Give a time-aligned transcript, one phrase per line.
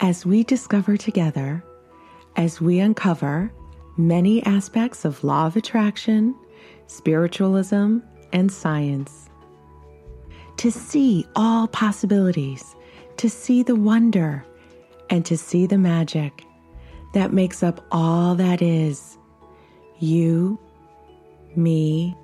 [0.00, 1.62] as we discover together,
[2.36, 3.52] as we uncover
[3.96, 6.34] many aspects of law of attraction,
[6.86, 7.98] spiritualism,
[8.32, 9.28] and science.
[10.58, 12.74] To see all possibilities,
[13.18, 14.44] to see the wonder,
[15.10, 16.44] and to see the magic
[17.14, 19.18] that makes up all that is
[19.98, 20.58] you,
[21.56, 22.16] me,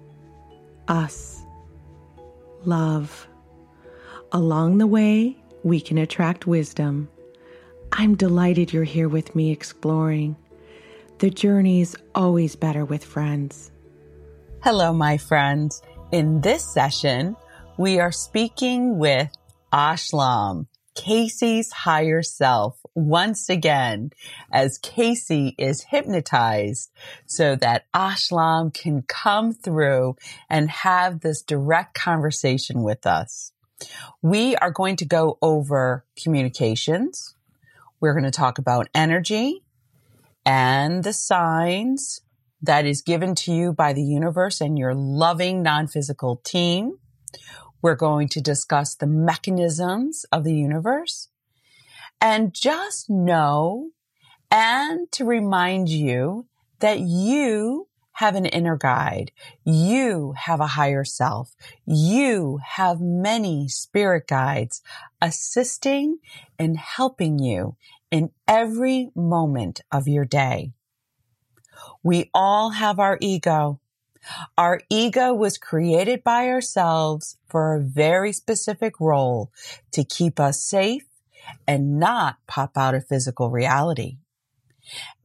[0.88, 1.42] us,
[2.64, 3.26] love.
[4.32, 7.08] Along the way, we can attract wisdom.
[7.92, 10.36] I'm delighted you're here with me exploring.
[11.18, 13.70] The journey's always better with friends.
[14.62, 15.82] Hello, my friends.
[16.12, 17.36] In this session,
[17.78, 19.30] we are speaking with
[19.72, 24.10] Ashlam, Casey's higher self, once again,
[24.50, 26.90] as Casey is hypnotized
[27.26, 30.16] so that Ashlam can come through
[30.50, 33.52] and have this direct conversation with us.
[34.22, 37.35] We are going to go over communications.
[38.00, 39.62] We're going to talk about energy
[40.44, 42.20] and the signs
[42.62, 46.98] that is given to you by the universe and your loving non-physical team.
[47.82, 51.28] We're going to discuss the mechanisms of the universe
[52.20, 53.90] and just know
[54.50, 56.46] and to remind you
[56.80, 59.30] that you have an inner guide.
[59.62, 61.54] You have a higher self.
[61.84, 64.80] You have many spirit guides
[65.20, 66.18] assisting
[66.58, 67.76] and helping you
[68.10, 70.72] in every moment of your day.
[72.02, 73.80] We all have our ego.
[74.56, 79.52] Our ego was created by ourselves for a very specific role
[79.92, 81.04] to keep us safe
[81.68, 84.16] and not pop out of physical reality.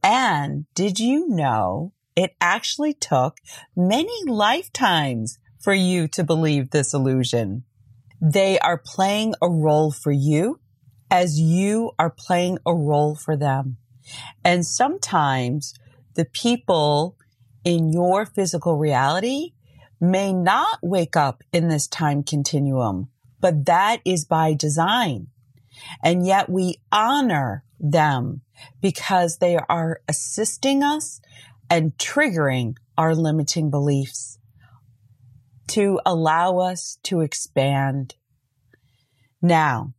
[0.02, 3.38] And did you know it actually took
[3.76, 7.64] many lifetimes for you to believe this illusion?
[8.20, 10.60] They are playing a role for you
[11.10, 13.76] as you are playing a role for them.
[14.44, 15.74] And sometimes
[16.14, 17.16] the people
[17.64, 19.52] in your physical reality
[20.00, 23.08] may not wake up in this time continuum,
[23.40, 25.28] but that is by design.
[26.02, 28.42] And yet we honor them
[28.80, 31.20] because they are assisting us
[31.72, 34.38] and triggering our limiting beliefs
[35.68, 38.14] to allow us to expand.
[39.40, 39.94] Now,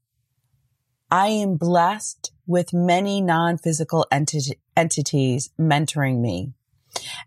[1.09, 6.53] I am blessed with many non-physical enti- entities mentoring me.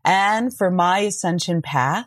[0.04, 2.06] And for my ascension path,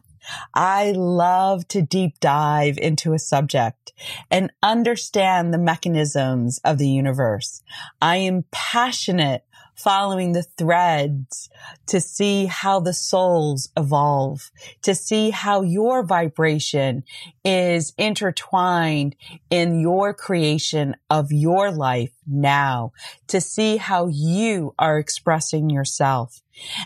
[0.54, 3.92] I love to deep dive into a subject
[4.32, 7.62] and understand the mechanisms of the universe.
[8.02, 9.44] I am passionate
[9.82, 11.50] following the threads
[11.88, 14.52] to see how the souls evolve,
[14.82, 17.04] to see how your vibration
[17.46, 19.16] is intertwined
[19.50, 22.92] in your creation of your life now,
[23.28, 26.42] to see how you are expressing yourself.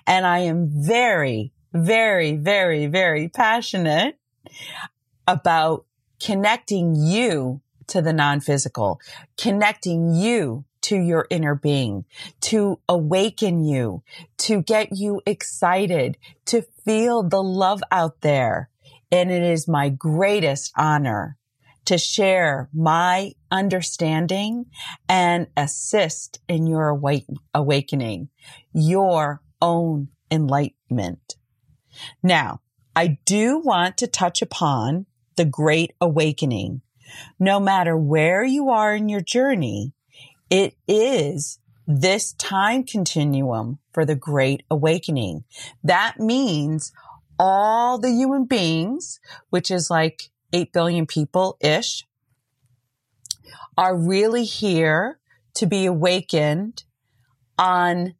[0.05, 4.19] And I am very, very, very, very passionate
[5.27, 5.85] about
[6.21, 8.99] connecting you to the non-physical,
[9.37, 12.05] connecting you to your inner being,
[12.41, 14.03] to awaken you,
[14.37, 18.69] to get you excited, to feel the love out there.
[19.11, 21.37] And it is my greatest honor
[21.85, 24.65] to share my understanding
[25.09, 26.89] and assist in your
[27.53, 28.29] awakening,
[28.73, 31.35] your own enlightenment.
[32.21, 32.61] Now,
[32.95, 35.05] I do want to touch upon
[35.35, 36.81] the great awakening.
[37.39, 39.93] No matter where you are in your journey,
[40.53, 45.43] it is this time continuum for the great awakening.
[45.83, 46.91] That means
[47.39, 49.19] all the human beings,
[49.49, 52.03] which is like 8 billion people ish,
[53.75, 55.19] are really here
[55.55, 56.83] to be awakened
[57.57, 58.13] on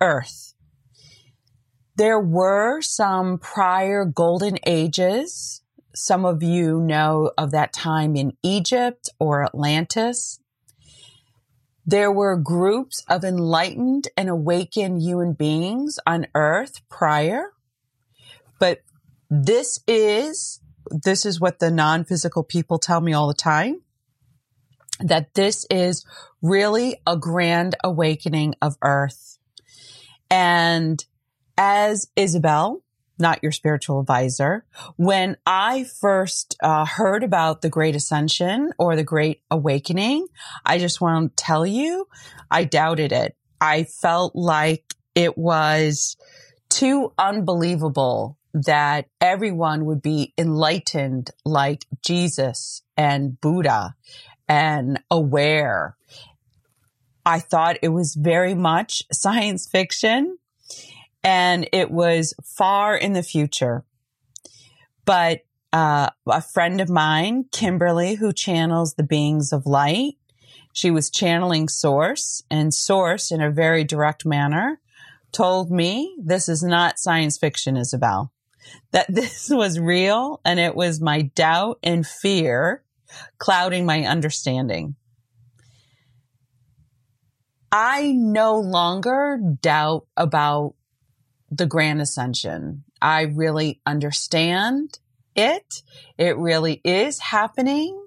[0.00, 0.54] earth.
[1.96, 5.62] There were some prior golden ages.
[5.92, 10.38] Some of you know of that time in Egypt or Atlantis.
[11.86, 17.52] There were groups of enlightened and awakened human beings on earth prior,
[18.58, 18.82] but
[19.30, 20.60] this is,
[20.90, 23.82] this is what the non-physical people tell me all the time,
[24.98, 26.04] that this is
[26.42, 29.38] really a grand awakening of earth.
[30.28, 31.04] And
[31.56, 32.82] as Isabel
[33.18, 34.64] not your spiritual advisor.
[34.96, 40.26] When I first uh, heard about the Great Ascension or the Great Awakening,
[40.64, 42.08] I just want to tell you,
[42.50, 43.36] I doubted it.
[43.60, 46.16] I felt like it was
[46.68, 53.94] too unbelievable that everyone would be enlightened like Jesus and Buddha
[54.48, 55.96] and aware.
[57.24, 60.38] I thought it was very much science fiction
[61.26, 63.84] and it was far in the future.
[65.04, 65.40] But
[65.72, 70.14] uh, a friend of mine, Kimberly, who channels the beings of light,
[70.72, 74.80] she was channeling Source, and Source, in a very direct manner,
[75.32, 78.32] told me this is not science fiction, Isabel.
[78.92, 82.84] That this was real, and it was my doubt and fear
[83.38, 84.94] clouding my understanding.
[87.72, 90.76] I no longer doubt about
[91.50, 92.84] the grand ascension.
[93.00, 94.98] I really understand
[95.34, 95.82] it.
[96.18, 98.02] It really is happening.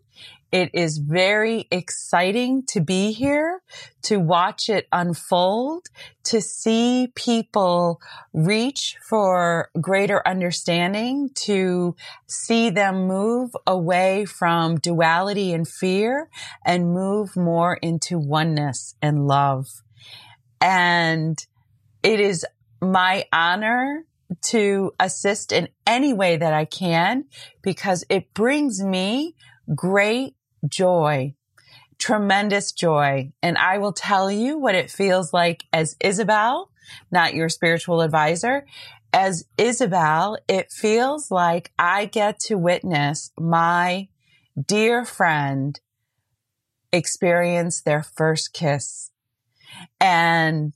[0.51, 3.61] It is very exciting to be here,
[4.03, 5.89] to watch it unfold,
[6.23, 8.01] to see people
[8.33, 11.95] reach for greater understanding, to
[12.25, 16.29] see them move away from duality and fear
[16.65, 19.67] and move more into oneness and love.
[20.59, 21.37] And
[22.01, 22.43] it is
[22.81, 24.05] my honor
[24.41, 27.25] to assist in any way that I can
[27.61, 29.35] because it brings me
[29.73, 30.35] great
[30.67, 31.33] joy,
[31.97, 33.31] tremendous joy.
[33.41, 36.71] And I will tell you what it feels like as Isabel,
[37.11, 38.65] not your spiritual advisor.
[39.11, 44.07] As Isabel, it feels like I get to witness my
[44.67, 45.79] dear friend
[46.91, 49.11] experience their first kiss.
[49.99, 50.73] And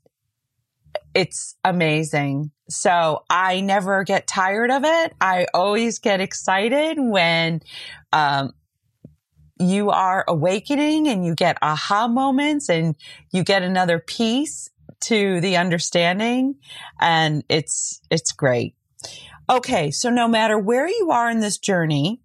[1.13, 2.51] it's amazing.
[2.69, 5.13] So I never get tired of it.
[5.21, 7.62] I always get excited when
[8.12, 8.54] um,
[9.60, 12.95] you are awakening and you get aha moments and
[13.31, 14.69] you get another piece
[15.01, 16.56] to the understanding
[17.00, 18.75] and it's it's great.
[19.50, 22.21] Okay, so no matter where you are in this journey,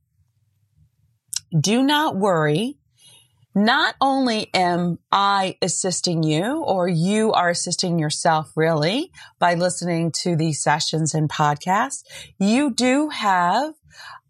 [1.58, 2.77] do not worry
[3.64, 10.36] not only am I assisting you or you are assisting yourself really by listening to
[10.36, 12.04] these sessions and podcasts,
[12.38, 13.74] you do have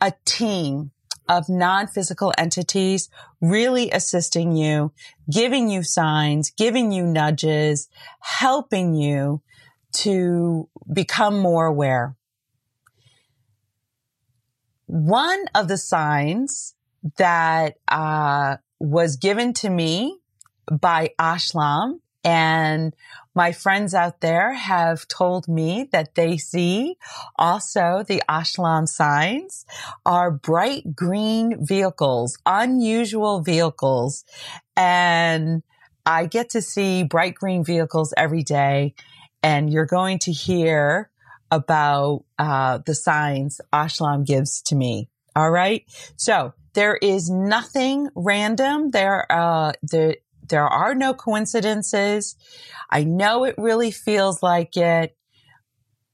[0.01, 0.93] a team
[1.29, 3.11] of non-physical entities
[3.41, 4.93] really assisting you,
[5.31, 7.89] giving you signs, giving you nudges,
[8.21, 9.43] helping you
[9.93, 12.17] to become more aware.
[14.87, 16.75] One of the signs
[17.19, 20.19] that uh, was given to me
[20.71, 22.95] by Ashlam and
[23.35, 26.97] my friends out there have told me that they see
[27.37, 29.65] also the ashlam signs
[30.05, 34.25] are bright green vehicles, unusual vehicles.
[34.77, 35.63] And
[36.05, 38.95] I get to see bright green vehicles every day.
[39.43, 41.11] And you're going to hear
[41.53, 45.09] about uh, the signs ashlam gives to me.
[45.37, 45.85] All right.
[46.17, 48.91] So there is nothing random.
[48.91, 50.17] There, uh, there,
[50.47, 52.37] there are no coincidences.
[52.91, 55.17] I know it really feels like it,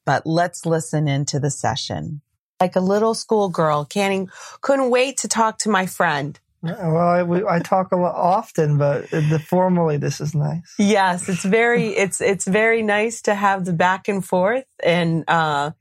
[0.05, 2.21] but let's listen into the session.
[2.61, 4.31] Like a little schoolgirl, can't,
[4.61, 6.39] couldn't wait to talk to my friend.
[6.65, 10.75] Well, I, I talk a lot often, but the formally this is nice.
[10.79, 15.73] Yes, it's very it's it's very nice to have the back and forth, and uh,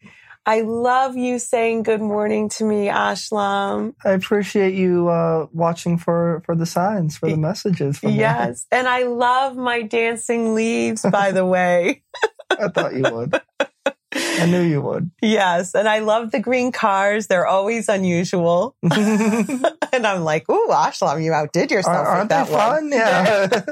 [0.45, 3.95] I love you saying good morning to me, Ashlam.
[4.03, 7.99] I appreciate you uh, watching for for the signs, for the messages.
[8.03, 11.03] yes, and I love my dancing leaves.
[11.09, 12.03] By the way,
[12.49, 13.39] I thought you would.
[14.15, 15.11] I knew you would.
[15.21, 17.27] Yes, and I love the green cars.
[17.27, 18.75] They're always unusual.
[18.83, 22.89] and I'm like, "Ooh, Ashlam, you outdid yourself." Are, aren't they fun?
[22.89, 22.91] One.
[22.91, 23.63] Yeah.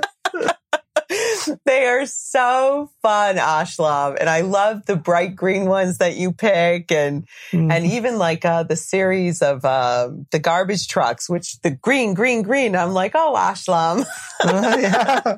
[1.66, 4.18] they are so fun, Ashlam.
[4.20, 7.72] And I love the bright green ones that you pick and, mm.
[7.72, 12.42] and even like, uh, the series of, uh, the garbage trucks, which the green, green,
[12.42, 12.76] green.
[12.76, 14.06] I'm like, oh, Ashlam.
[14.44, 15.38] Uh, yeah.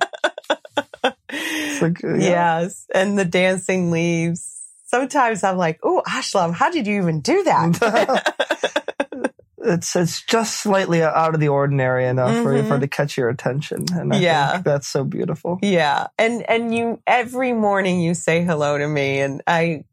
[1.81, 2.15] Like, yeah.
[2.17, 2.85] Yes.
[2.93, 4.61] And the dancing leaves.
[4.85, 9.32] Sometimes I'm like, oh, Ashlam, how did you even do that?
[9.63, 12.43] it's it's just slightly out of the ordinary enough mm-hmm.
[12.43, 12.81] for, for mm-hmm.
[12.81, 14.61] to catch your attention and I yeah.
[14.63, 15.59] that's so beautiful.
[15.61, 16.07] Yeah.
[16.17, 19.83] And and you every morning you say hello to me and i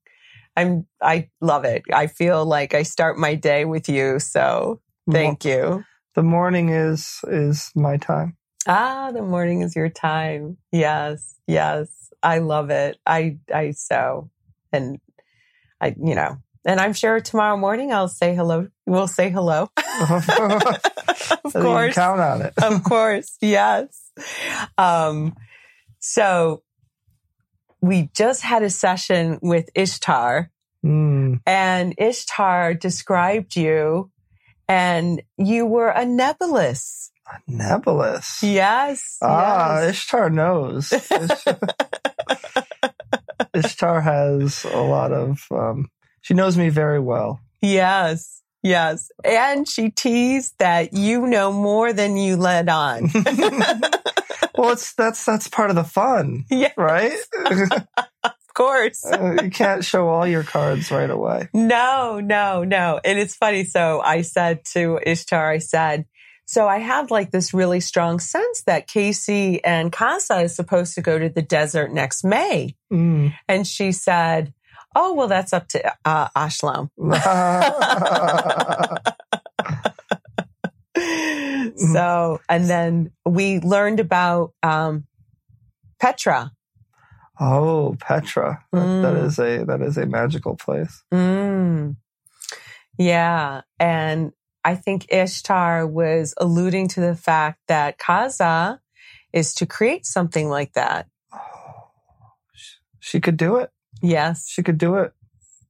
[0.57, 1.83] i'm i love it.
[1.93, 5.85] I feel like i start my day with you so thank you.
[6.15, 8.37] the morning is is my time.
[8.67, 10.59] Ah the morning is your time.
[10.73, 11.89] Yes yes.
[12.23, 12.99] I love it.
[13.07, 14.31] I i so
[14.73, 14.99] and
[15.81, 18.69] i you know and I'm sure tomorrow morning I'll say hello.
[18.87, 19.71] We'll say hello.
[20.00, 21.95] of course.
[21.95, 22.55] count on it.
[22.62, 23.37] of course.
[23.40, 24.11] Yes.
[24.76, 25.35] Um,
[25.99, 26.62] so
[27.81, 30.50] we just had a session with Ishtar
[30.85, 31.40] mm.
[31.47, 34.11] and Ishtar described you
[34.69, 37.11] and you were a nebulous.
[37.47, 38.43] Nebulous.
[38.43, 39.19] Yes.
[39.23, 39.90] Ah, yes.
[39.90, 40.93] Ishtar knows.
[43.55, 45.88] Ishtar has a lot of, um,
[46.21, 47.41] she knows me very well.
[47.61, 48.43] Yes.
[48.62, 49.11] Yes.
[49.25, 53.11] And she teased that you know more than you let on.
[54.55, 56.45] well, it's, that's, that's part of the fun.
[56.50, 56.73] Yeah.
[56.77, 57.19] Right?
[58.25, 59.05] of course.
[59.05, 61.49] Uh, you can't show all your cards right away.
[61.55, 63.00] No, no, no.
[63.03, 63.65] And it's funny.
[63.65, 66.05] So I said to Ishtar, I said,
[66.45, 71.00] so I have like this really strong sense that Casey and Kaza is supposed to
[71.00, 72.75] go to the desert next May.
[72.93, 73.35] Mm.
[73.49, 74.53] And she said,
[74.94, 76.90] Oh, well, that's up to uh, Ashlam.
[81.92, 85.06] so, and then we learned about um,
[86.00, 86.52] Petra.
[87.38, 88.64] Oh, Petra.
[88.75, 89.02] Mm.
[89.02, 91.02] That is a that is a magical place.
[91.12, 91.97] Mm.
[92.99, 94.32] Yeah, and
[94.64, 98.80] I think Ishtar was alluding to the fact that Kaza
[99.32, 101.06] is to create something like that.
[101.32, 101.90] Oh,
[102.99, 103.70] she could do it.
[104.02, 105.12] Yes, she could do it.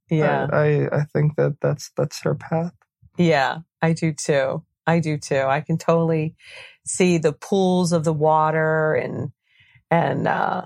[0.09, 2.73] Yeah, I, I, I think that that's that's her path.
[3.17, 4.63] Yeah, I do too.
[4.85, 5.43] I do too.
[5.47, 6.35] I can totally
[6.85, 9.31] see the pools of the water and
[9.89, 10.63] and uh,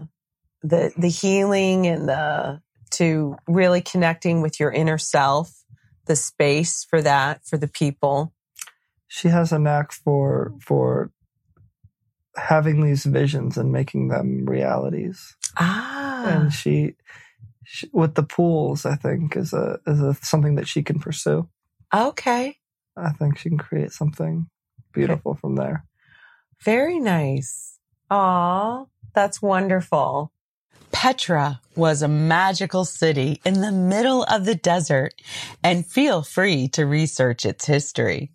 [0.63, 5.63] the the healing and the to really connecting with your inner self.
[6.07, 8.31] The space for that for the people.
[9.07, 11.11] She has a knack for for
[12.35, 15.35] having these visions and making them realities.
[15.57, 16.95] Ah, and she
[17.65, 21.49] she, with the pools, I think is a is a something that she can pursue.
[21.93, 22.57] Okay.
[22.97, 24.47] I think she can create something
[24.93, 25.39] beautiful okay.
[25.41, 25.85] from there.
[26.63, 27.79] Very nice.
[28.09, 30.31] Aw, that's wonderful.
[30.91, 35.13] Petra was a magical city in the middle of the desert
[35.63, 38.31] and feel free to research its history.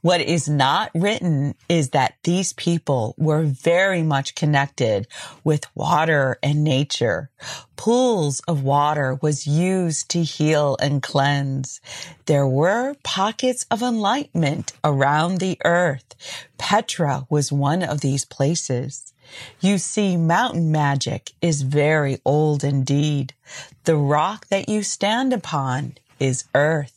[0.00, 5.06] What is not written is that these people were very much connected
[5.42, 7.30] with water and nature.
[7.76, 11.80] Pools of water was used to heal and cleanse.
[12.26, 16.14] There were pockets of enlightenment around the earth.
[16.58, 19.12] Petra was one of these places.
[19.60, 23.34] You see, mountain magic is very old indeed.
[23.84, 26.93] The rock that you stand upon is earth.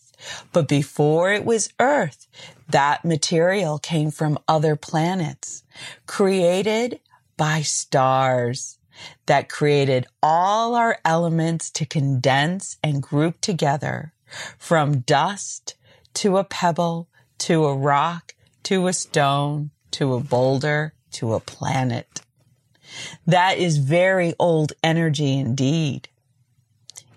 [0.51, 2.27] But before it was earth,
[2.69, 5.63] that material came from other planets
[6.05, 7.00] created
[7.38, 8.79] by stars
[9.27, 14.13] that created all our elements to condense and group together
[14.57, 15.75] from dust
[16.15, 17.07] to a pebble
[17.38, 18.33] to a rock
[18.63, 22.21] to a stone to a boulder to a planet.
[23.25, 26.09] That is very old energy indeed.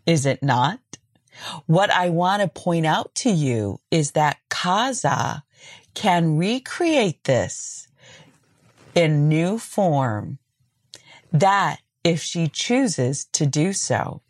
[0.07, 0.90] Is it not?
[1.67, 5.43] What I want to point out to you is that Kaza
[5.95, 7.89] can recreate this
[8.95, 10.39] in new form.
[11.33, 14.23] That if she chooses to do so.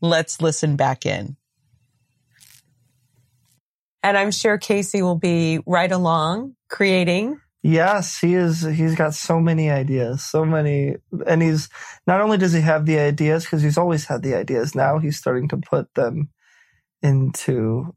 [0.00, 1.36] Let's listen back in.
[4.02, 8.62] And I'm sure Casey will be right along creating Yes, he is.
[8.62, 10.96] He's got so many ideas, so many,
[11.26, 11.68] and he's
[12.06, 14.74] not only does he have the ideas because he's always had the ideas.
[14.74, 16.28] Now he's starting to put them
[17.02, 17.94] into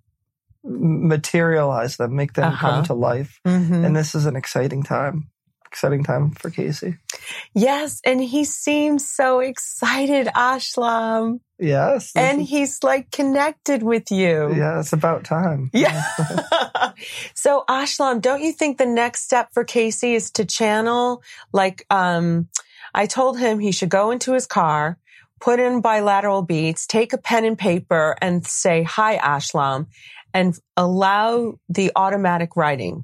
[0.64, 2.70] materialize them, make them uh-huh.
[2.70, 3.40] come to life.
[3.46, 3.86] Mm-hmm.
[3.86, 5.30] And this is an exciting time.
[5.72, 6.96] Exciting time for Casey.
[7.54, 11.42] Yes, and he seems so excited, Ashlam.
[11.60, 12.12] Yes.
[12.16, 14.54] And is, he's like connected with you.
[14.56, 15.70] Yeah, it's about time.
[15.74, 16.02] Yeah.
[17.36, 21.22] so Ashlam, don't you think the next step for Casey is to channel
[21.54, 22.50] like um
[22.94, 24.98] I told him he should go into his car,
[25.40, 29.86] put in bilateral beats, take a pen and paper and say, hi, Ashlam,
[30.34, 33.04] and allow the automatic writing.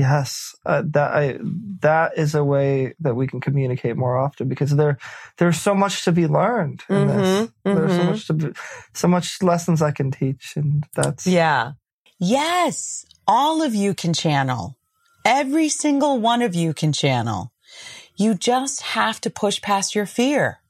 [0.00, 1.38] Yes, uh, that I,
[1.80, 4.96] that is a way that we can communicate more often because there
[5.36, 7.50] there's so much to be learned in mm-hmm, this.
[7.66, 7.74] Mm-hmm.
[7.74, 8.52] There's so much to be,
[8.94, 11.72] so much lessons I can teach, and that's yeah.
[12.18, 14.78] Yes, all of you can channel.
[15.22, 17.52] Every single one of you can channel.
[18.16, 20.60] You just have to push past your fear.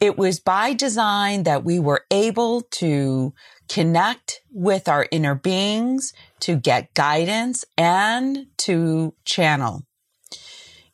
[0.00, 3.34] It was by design that we were able to
[3.68, 6.12] connect with our inner beings,
[6.42, 9.84] to get guidance and to channel.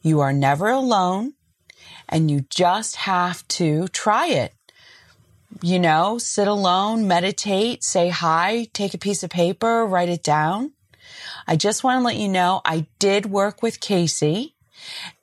[0.03, 1.33] You are never alone
[2.09, 4.53] and you just have to try it.
[5.63, 10.73] You know, sit alone, meditate, say hi, take a piece of paper, write it down.
[11.47, 14.55] I just want to let you know I did work with Casey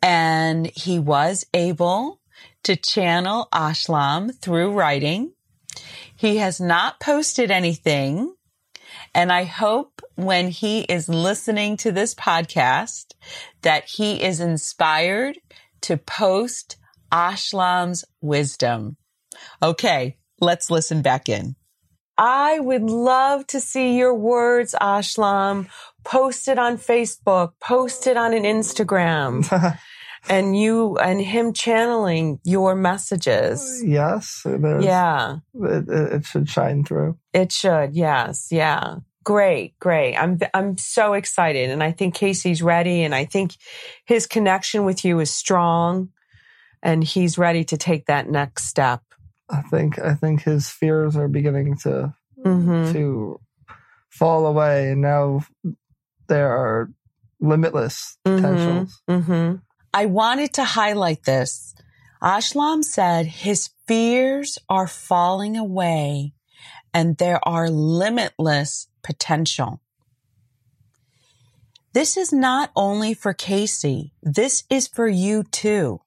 [0.01, 2.19] and he was able
[2.63, 5.33] to channel Ashlam through writing.
[6.15, 8.35] He has not posted anything
[9.15, 13.13] and I hope when he is listening to this podcast
[13.61, 15.37] that he is inspired
[15.81, 16.77] to post
[17.11, 18.97] Ashlam's wisdom.
[19.61, 21.55] Okay, let's listen back in.
[22.17, 25.67] I would love to see your words, Ashlam.
[26.03, 29.77] Post it on Facebook, post it on an Instagram.
[30.29, 33.83] and you and him channeling your messages.
[33.85, 34.41] Yes.
[34.45, 35.37] Yeah.
[35.53, 37.17] It, it, should shine through.
[37.33, 37.95] It should.
[37.95, 38.47] Yes.
[38.51, 38.97] Yeah.
[39.25, 39.77] Great.
[39.79, 40.15] Great.
[40.15, 41.71] I'm, I'm so excited.
[41.71, 43.01] And I think Casey's ready.
[43.01, 43.55] And I think
[44.05, 46.09] his connection with you is strong
[46.83, 49.01] and he's ready to take that next step.
[49.49, 52.13] I think, I think his fears are beginning to,
[52.45, 52.93] mm-hmm.
[52.93, 53.39] to
[54.09, 54.91] fall away.
[54.91, 55.43] And now
[56.27, 56.91] there are
[57.41, 58.37] limitless mm-hmm.
[58.37, 59.01] potentials.
[59.09, 59.55] Mm-hmm.
[59.91, 61.73] I wanted to highlight this.
[62.21, 66.33] Ashlam said his fears are falling away
[66.93, 69.79] and there are limitless potential.
[71.93, 74.13] This is not only for Casey.
[74.21, 76.01] This is for you too.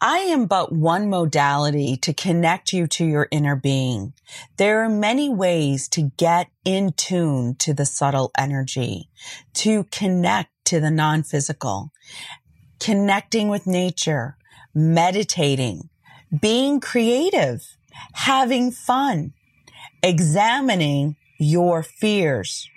[0.00, 4.14] I am but one modality to connect you to your inner being.
[4.56, 9.10] There are many ways to get in tune to the subtle energy,
[9.54, 11.92] to connect to the non-physical
[12.82, 14.36] connecting with nature,
[14.74, 15.88] meditating,
[16.40, 17.64] being creative,
[18.14, 19.32] having fun,
[20.02, 22.68] examining your fears,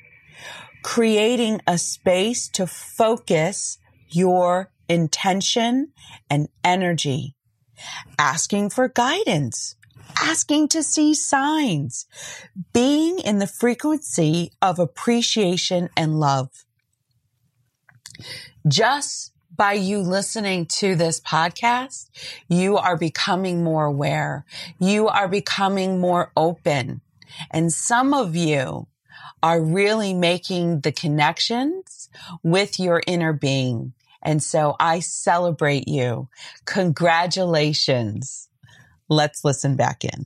[0.84, 3.78] creating a space to focus
[4.10, 5.92] your intention
[6.30, 7.36] and energy,
[8.18, 9.76] asking for guidance,
[10.22, 12.06] asking to see signs,
[12.74, 16.50] being in the frequency of appreciation and love.
[18.68, 22.10] Just by you listening to this podcast,
[22.50, 24.46] you are becoming more aware.
[24.80, 27.02] You are becoming more open.
[27.51, 28.88] And some of you
[29.42, 32.10] are really making the connections
[32.44, 33.94] with your inner being.
[34.22, 36.30] And so I celebrate you.
[36.65, 38.50] Congratulations.
[39.10, 40.26] Let's listen back in.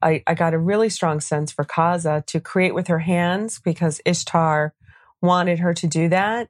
[0.00, 4.00] I, I got a really strong sense for Kaza to create with her hands because
[4.04, 4.72] Ishtar
[5.20, 6.48] wanted her to do that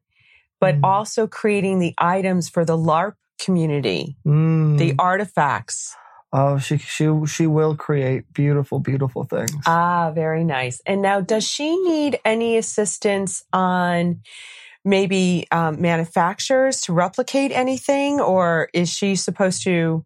[0.61, 0.81] but mm.
[0.85, 4.79] also creating the items for the LARP community, mm.
[4.79, 5.95] the artifacts.
[6.33, 9.55] Oh, she she she will create beautiful, beautiful things.
[9.67, 10.83] Ah, very nice.
[10.85, 14.21] And now, does she need any assistance on
[14.85, 20.05] maybe um, manufacturers to replicate anything, or is she supposed to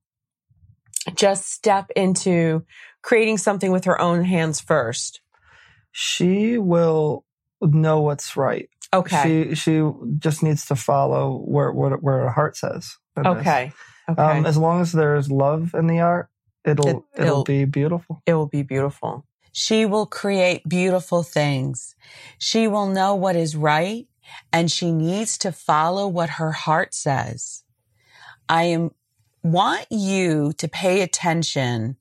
[1.17, 2.65] just step into
[3.03, 5.21] creating something with her own hands first?
[5.91, 7.25] She will
[7.61, 8.69] know what's right.
[8.95, 9.49] Okay.
[9.49, 9.83] She she
[10.19, 12.97] just needs to follow where where, where her heart says.
[13.19, 13.73] Okay.
[14.13, 14.39] Okay.
[14.39, 16.29] Um, as long as there's love in the art,
[16.65, 18.23] it'll, it, will it'll be beautiful.
[18.27, 19.25] It will be beautiful.
[19.53, 21.95] She will create beautiful things.
[22.39, 24.07] She will know what is right
[24.53, 27.65] and she needs to follow what her heart says.
[28.49, 28.93] I am
[29.43, 31.97] want you to pay attention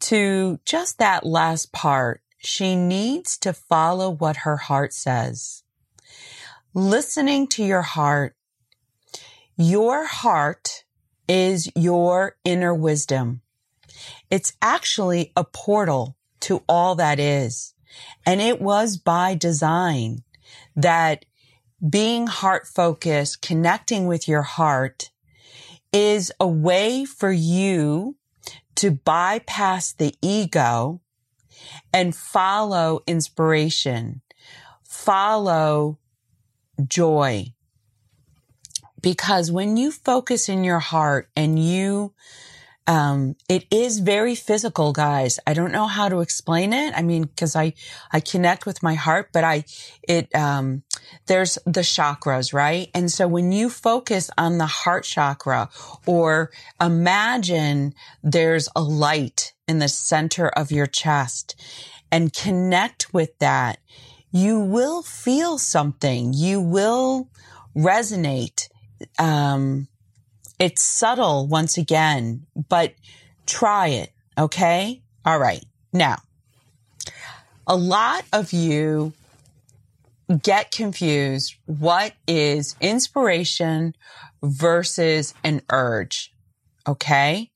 [0.00, 2.22] to just that last part.
[2.38, 5.64] She needs to follow what her heart says
[6.76, 8.36] listening to your heart.
[9.56, 10.84] Your heart
[11.28, 13.42] is your inner wisdom.
[14.30, 17.74] It's actually a portal to all that is.
[18.24, 20.22] And it was by design
[20.74, 21.24] that
[21.88, 25.10] being heart focused, connecting with your heart
[25.92, 28.16] is a way for you
[28.76, 31.00] to bypass the ego
[31.92, 34.20] and follow inspiration,
[34.84, 35.98] follow
[36.86, 37.54] joy.
[39.00, 42.12] Because when you focus in your heart and you,
[42.86, 45.40] um, it is very physical, guys.
[45.46, 46.94] I don't know how to explain it.
[46.96, 47.72] I mean, cause I,
[48.12, 49.64] I connect with my heart, but I,
[50.08, 50.84] it, um,
[51.26, 52.88] there's the chakras, right?
[52.94, 55.68] And so when you focus on the heart chakra
[56.06, 61.56] or imagine there's a light in the center of your chest
[62.12, 63.78] and connect with that,
[64.30, 66.32] you will feel something.
[66.34, 67.30] You will
[67.76, 68.68] resonate.
[69.18, 69.88] Um,
[70.58, 72.94] it's subtle once again, but
[73.46, 74.12] try it.
[74.38, 75.02] Okay.
[75.24, 75.64] All right.
[75.92, 76.16] Now,
[77.66, 79.12] a lot of you
[80.42, 81.56] get confused.
[81.66, 83.94] What is inspiration
[84.42, 86.32] versus an urge?
[86.86, 87.50] Okay.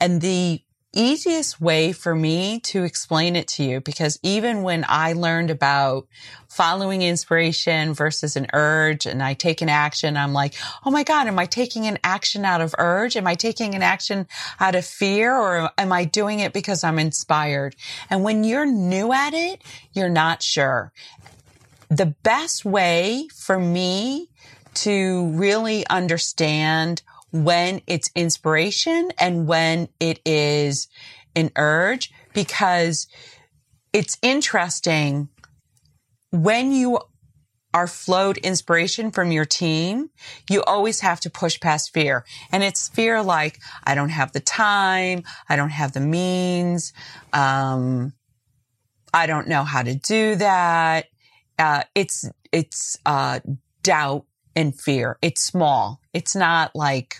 [0.00, 0.62] And the
[0.96, 6.08] easiest way for me to explain it to you because even when I learned about
[6.48, 10.54] following inspiration versus an urge and I take an action, I'm like,
[10.84, 13.16] oh my God, am I taking an action out of urge?
[13.16, 14.26] Am I taking an action
[14.58, 17.76] out of fear or am I doing it because I'm inspired?
[18.10, 20.92] And when you're new at it, you're not sure.
[21.88, 24.28] the best way for me
[24.74, 27.02] to really understand
[27.44, 30.88] when it's inspiration and when it is
[31.34, 33.06] an urge because
[33.92, 35.28] it's interesting
[36.30, 36.98] when you
[37.76, 40.08] are flowed inspiration from your team,
[40.48, 42.24] you always have to push past fear.
[42.50, 45.24] And it's fear like, I don't have the time.
[45.48, 46.94] I don't have the means.
[47.34, 48.14] Um,
[49.12, 51.06] I don't know how to do that.
[51.58, 53.40] Uh, it's, it's, uh,
[53.82, 55.18] doubt and fear.
[55.20, 56.00] It's small.
[56.14, 57.16] It's not like,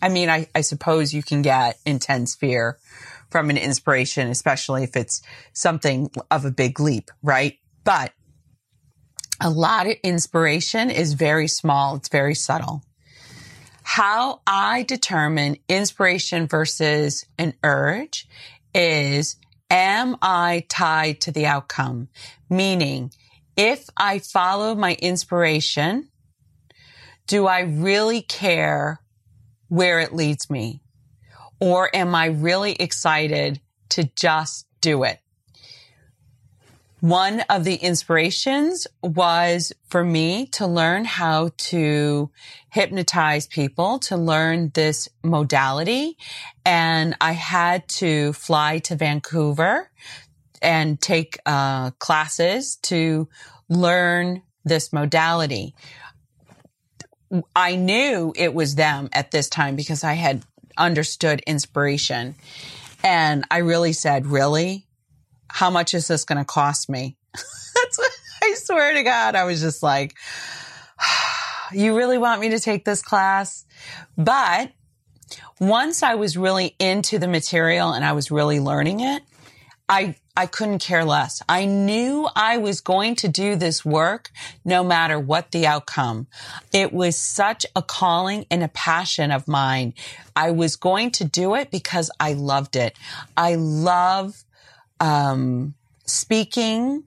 [0.00, 2.78] I mean, I, I suppose you can get intense fear
[3.30, 7.58] from an inspiration, especially if it's something of a big leap, right?
[7.84, 8.12] But
[9.40, 11.96] a lot of inspiration is very small.
[11.96, 12.82] It's very subtle.
[13.82, 18.28] How I determine inspiration versus an urge
[18.74, 19.36] is,
[19.70, 22.08] am I tied to the outcome?
[22.50, 23.12] Meaning,
[23.56, 26.10] if I follow my inspiration,
[27.26, 29.00] do I really care
[29.68, 30.80] where it leads me?
[31.60, 35.20] Or am I really excited to just do it?
[37.00, 42.30] One of the inspirations was for me to learn how to
[42.70, 46.16] hypnotize people, to learn this modality.
[46.64, 49.92] And I had to fly to Vancouver
[50.60, 53.28] and take uh, classes to
[53.68, 55.76] learn this modality.
[57.54, 60.42] I knew it was them at this time because I had
[60.76, 62.34] understood inspiration.
[63.02, 64.86] And I really said, really?
[65.50, 67.16] how much is this going to cost me?
[67.34, 68.12] That's what
[68.42, 69.34] I swear to God.
[69.34, 70.14] I was just like,
[71.72, 73.64] you really want me to take this class?
[74.16, 74.72] But
[75.60, 79.22] once I was really into the material and I was really learning it,
[79.88, 81.42] I, I couldn't care less.
[81.48, 84.30] I knew I was going to do this work
[84.64, 86.28] no matter what the outcome.
[86.72, 89.94] It was such a calling and a passion of mine.
[90.36, 92.96] I was going to do it because I loved it.
[93.36, 94.44] I love
[95.00, 95.74] um,
[96.06, 97.02] speaking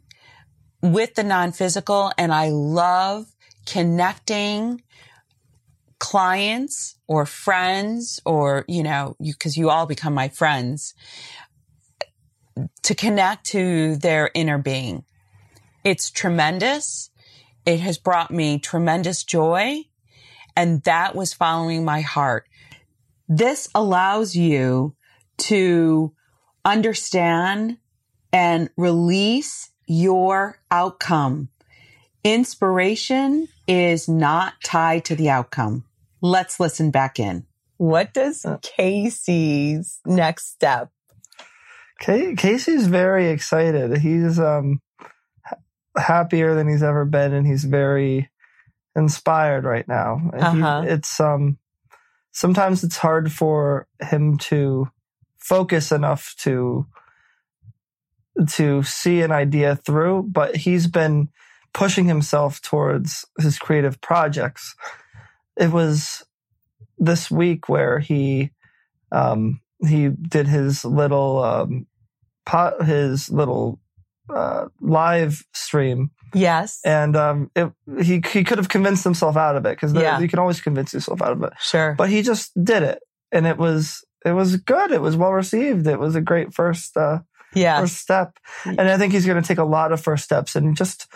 [0.82, 3.28] with the non-physical and I love
[3.66, 4.82] connecting
[6.00, 10.96] clients or friends or, you know, you, cause you all become my friends
[12.84, 15.04] to connect to their inner being.
[15.84, 17.10] It's tremendous.
[17.66, 19.86] It has brought me tremendous joy.
[20.56, 22.48] And that was following my heart.
[23.28, 24.96] This allows you
[25.38, 26.14] to
[26.66, 27.78] understand
[28.34, 31.50] and release your outcome.
[32.24, 35.86] Inspiration is not tied to the outcome.
[36.22, 37.46] Let's listen back in.
[37.78, 38.46] What does.
[38.62, 40.92] Casey's next step?
[42.02, 43.98] Casey's very excited.
[43.98, 44.82] He's um,
[45.96, 48.30] happier than he's ever been, and he's very
[48.96, 50.20] inspired right now.
[50.34, 50.82] Uh-huh.
[50.82, 51.58] He, it's um,
[52.32, 54.90] sometimes it's hard for him to
[55.38, 56.88] focus enough to
[58.50, 61.30] to see an idea through, but he's been
[61.74, 64.76] pushing himself towards his creative projects.
[65.58, 66.24] It was
[66.98, 68.52] this week where he
[69.12, 71.88] um, he did his little um,
[72.46, 73.80] pot, his little
[74.34, 76.12] uh, live stream.
[76.34, 80.20] Yes, and um, it, he he could have convinced himself out of it because yeah.
[80.20, 81.54] you can always convince yourself out of it.
[81.60, 84.92] Sure, but he just did it, and it was it was good.
[84.92, 85.88] It was well received.
[85.88, 87.20] It was a great first uh,
[87.54, 87.80] yeah.
[87.82, 88.38] first step.
[88.66, 91.08] And I think he's going to take a lot of first steps and just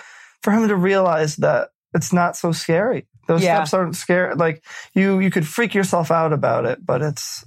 [0.42, 3.08] for him to realize that it's not so scary.
[3.28, 3.56] Those yeah.
[3.56, 4.36] steps aren't scary.
[4.36, 7.46] Like you, you could freak yourself out about it, but it's,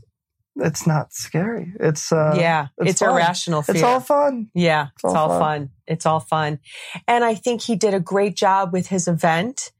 [0.58, 1.72] it's not scary.
[1.80, 3.76] It's uh, yeah, it's, it's irrational fear.
[3.76, 4.50] It's all fun.
[4.54, 5.40] Yeah, it's, all, all fun.
[5.40, 5.70] fun.
[5.86, 6.58] It's all fun,
[7.06, 9.72] and I think he did a great job with his event.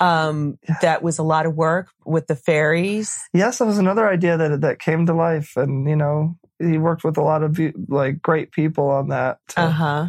[0.00, 0.78] Um, yeah.
[0.82, 3.16] that was a lot of work with the fairies.
[3.32, 7.04] Yes, that was another idea that that came to life, and you know, he worked
[7.04, 9.38] with a lot of like great people on that.
[9.56, 10.08] Uh huh.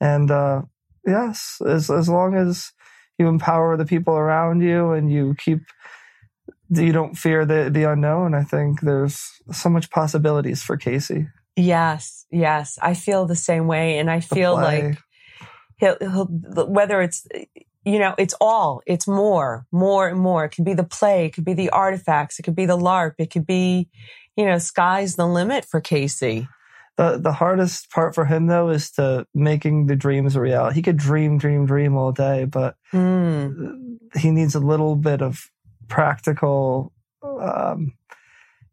[0.00, 0.62] And uh,
[1.06, 2.72] yes, as as long as
[3.18, 5.60] you empower the people around you and you keep
[6.82, 11.28] you don't fear the the unknown, I think there's so much possibilities for Casey.
[11.56, 14.98] Yes, yes, I feel the same way, and I feel like
[15.76, 17.26] he'll, he'll whether it's
[17.84, 20.44] you know, it's all, it's more, more and more.
[20.44, 23.14] It could be the play, it could be the artifacts, it could be the LARP,
[23.18, 23.88] it could be,
[24.36, 26.48] you know, sky's the limit for Casey.
[26.96, 30.76] The the hardest part for him though is to making the dreams a reality.
[30.76, 33.98] He could dream, dream, dream all day, but mm.
[34.16, 35.50] he needs a little bit of
[35.88, 36.92] practical.
[37.22, 37.94] Um,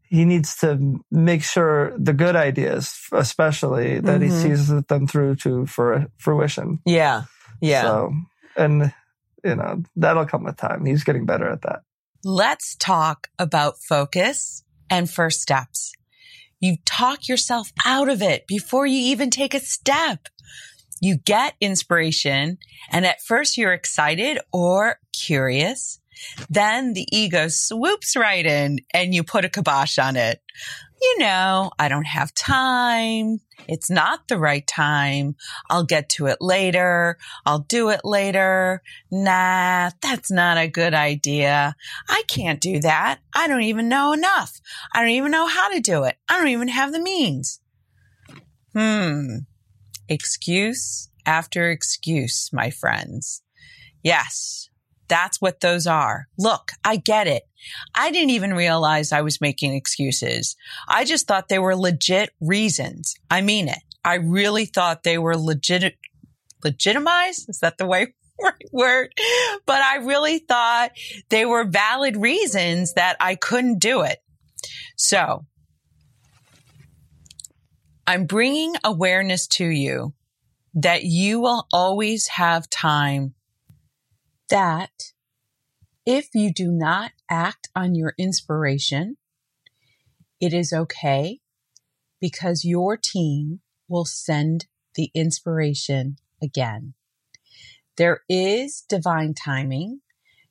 [0.03, 4.23] he needs to make sure the good ideas, especially that mm-hmm.
[4.23, 6.79] he sees them through to for fruition.
[6.85, 7.23] Yeah,
[7.61, 7.83] yeah.
[7.83, 8.13] So
[8.57, 8.93] and
[9.43, 10.85] you know that'll come with time.
[10.85, 11.83] He's getting better at that.
[12.23, 15.93] Let's talk about focus and first steps.
[16.59, 20.27] You talk yourself out of it before you even take a step.
[21.01, 22.59] You get inspiration
[22.91, 26.00] and at first you're excited or curious.
[26.49, 30.41] Then the ego swoops right in and you put a kibosh on it
[31.01, 33.41] you know, I don't have time.
[33.67, 35.35] It's not the right time.
[35.69, 37.17] I'll get to it later.
[37.45, 38.83] I'll do it later.
[39.09, 41.75] Nah, that's not a good idea.
[42.07, 43.19] I can't do that.
[43.35, 44.61] I don't even know enough.
[44.93, 46.17] I don't even know how to do it.
[46.29, 47.59] I don't even have the means.
[48.73, 49.37] Hmm.
[50.07, 53.41] Excuse after excuse, my friends.
[54.03, 54.69] Yes,
[55.11, 56.29] that's what those are.
[56.37, 57.43] Look, I get it.
[57.93, 60.55] I didn't even realize I was making excuses.
[60.87, 63.15] I just thought they were legit reasons.
[63.29, 63.79] I mean it.
[64.05, 65.97] I really thought they were legit,
[66.63, 67.49] legitimized.
[67.49, 68.13] Is that the way?
[68.41, 69.13] Right word,
[69.67, 70.93] but I really thought
[71.29, 74.17] they were valid reasons that I couldn't do it.
[74.97, 75.45] So
[78.07, 80.15] I'm bringing awareness to you
[80.73, 83.35] that you will always have time
[84.51, 84.91] that
[86.05, 89.17] if you do not act on your inspiration,
[90.39, 91.39] it is okay
[92.19, 96.93] because your team will send the inspiration again.
[97.97, 100.01] There is divine timing,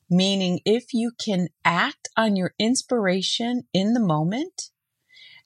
[0.09, 4.71] meaning if you can act on your inspiration in the moment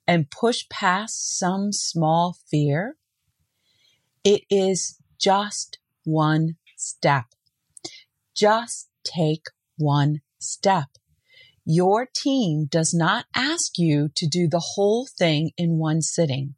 [0.06, 2.96] and push past some small fear,
[4.22, 7.26] it is just one step.
[8.34, 10.88] Just take one step.
[11.64, 16.54] Your team does not ask you to do the whole thing in one sitting.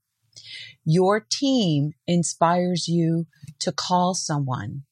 [0.84, 3.26] Your team inspires you
[3.60, 4.82] to call someone.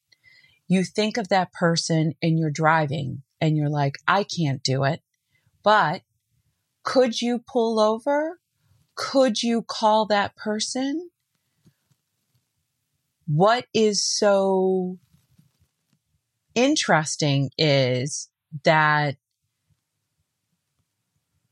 [0.68, 5.01] You think of that person and you're driving and you're like, I can't do it.
[5.62, 6.03] But
[6.83, 8.40] could you pull over?
[8.94, 11.11] Could you call that person?
[13.27, 14.99] What is so
[16.55, 18.29] interesting is
[18.64, 19.17] that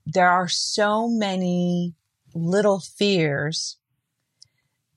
[0.07, 1.95] there are so many
[2.35, 3.79] little fears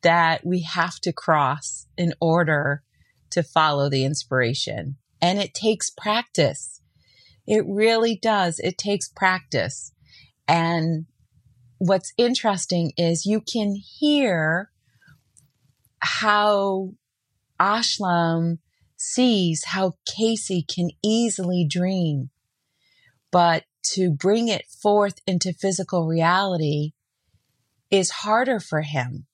[0.02, 2.84] that we have to cross in order
[3.32, 4.98] to follow the inspiration.
[5.22, 6.82] And it takes practice.
[7.48, 8.60] It really does.
[8.60, 9.94] It takes practice.
[10.48, 11.06] And
[11.80, 14.72] what's interesting is you can hear
[16.00, 16.92] how
[17.60, 18.60] Ashlam
[18.98, 22.30] sees how Casey can easily dream,
[23.32, 26.94] but to bring it forth into physical reality
[27.92, 29.26] is harder for him.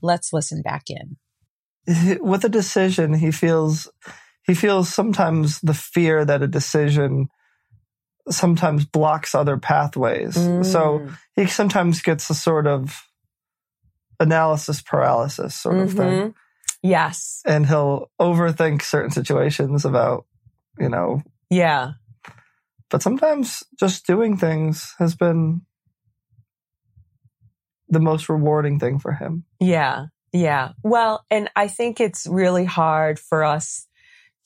[0.00, 1.16] Let's listen back in.
[2.20, 3.88] With a decision, he feels
[4.46, 7.28] he feels sometimes the fear that a decision
[8.28, 10.36] sometimes blocks other pathways.
[10.36, 10.64] Mm.
[10.64, 13.02] So he sometimes gets a sort of
[14.18, 15.84] analysis paralysis sort mm-hmm.
[15.84, 16.34] of thing.
[16.86, 17.42] Yes.
[17.44, 20.26] And he'll overthink certain situations about,
[20.78, 21.22] you know.
[21.50, 21.92] Yeah.
[22.90, 25.62] But sometimes just doing things has been
[27.88, 29.44] the most rewarding thing for him.
[29.60, 30.06] Yeah.
[30.32, 30.72] Yeah.
[30.82, 33.86] Well, and I think it's really hard for us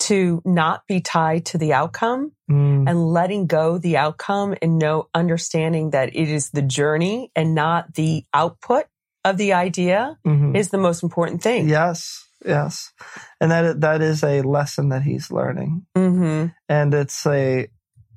[0.00, 2.88] to not be tied to the outcome mm.
[2.88, 7.94] and letting go the outcome and no understanding that it is the journey and not
[7.94, 8.87] the output
[9.24, 10.57] of the idea mm-hmm.
[10.57, 11.68] is the most important thing.
[11.68, 12.26] Yes.
[12.44, 12.92] Yes.
[13.40, 15.87] And that, that is a lesson that he's learning.
[15.96, 16.46] Mm-hmm.
[16.68, 17.68] And it's a,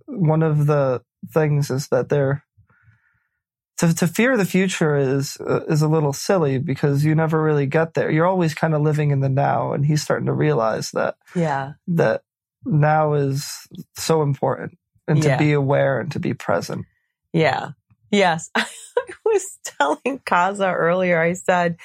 [0.05, 1.01] one of the
[1.33, 2.43] things is that they're,
[3.77, 7.65] to, to fear the future is, uh, is a little silly because you never really
[7.65, 8.09] get there.
[8.09, 9.73] You're always kind of living in the now.
[9.73, 12.21] And he's starting to realize that, yeah, that
[12.65, 15.37] now is so important and to yeah.
[15.37, 16.85] be aware and to be present.
[17.33, 17.71] Yeah.
[18.11, 18.49] Yes.
[18.55, 18.65] I
[19.25, 21.77] was telling Kaza earlier, I said,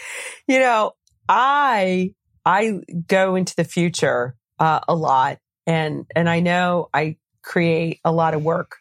[0.46, 0.92] you know,
[1.28, 2.14] I
[2.48, 8.10] I go into the future uh, a lot, and and I know I create a
[8.10, 8.76] lot of work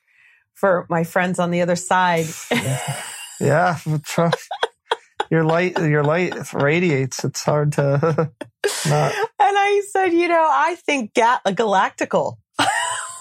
[0.53, 2.27] for my friends on the other side.
[3.41, 3.77] yeah,
[5.29, 7.25] your light your light radiates.
[7.25, 7.91] It's hard to
[8.87, 9.11] not.
[9.13, 12.37] And I said, you know, I think ga- galactical.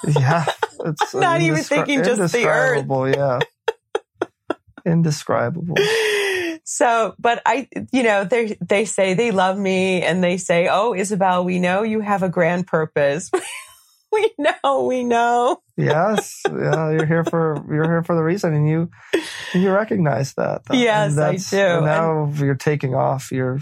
[0.06, 0.44] yeah,
[0.85, 2.87] it's not even thinking just the Earth.
[3.16, 3.40] Yeah,
[4.85, 5.74] indescribable.
[6.68, 10.94] So, but I, you know, they, they say they love me and they say, Oh,
[10.94, 13.31] Isabel, we know you have a grand purpose.
[14.12, 15.62] we know, we know.
[15.76, 16.42] yes.
[16.44, 16.90] Yeah.
[16.90, 18.90] You're here for, you're here for the reason and you,
[19.55, 20.62] you recognize that.
[20.72, 21.85] Yes, I do.
[21.85, 23.31] now and, you're taking off.
[23.31, 23.61] You're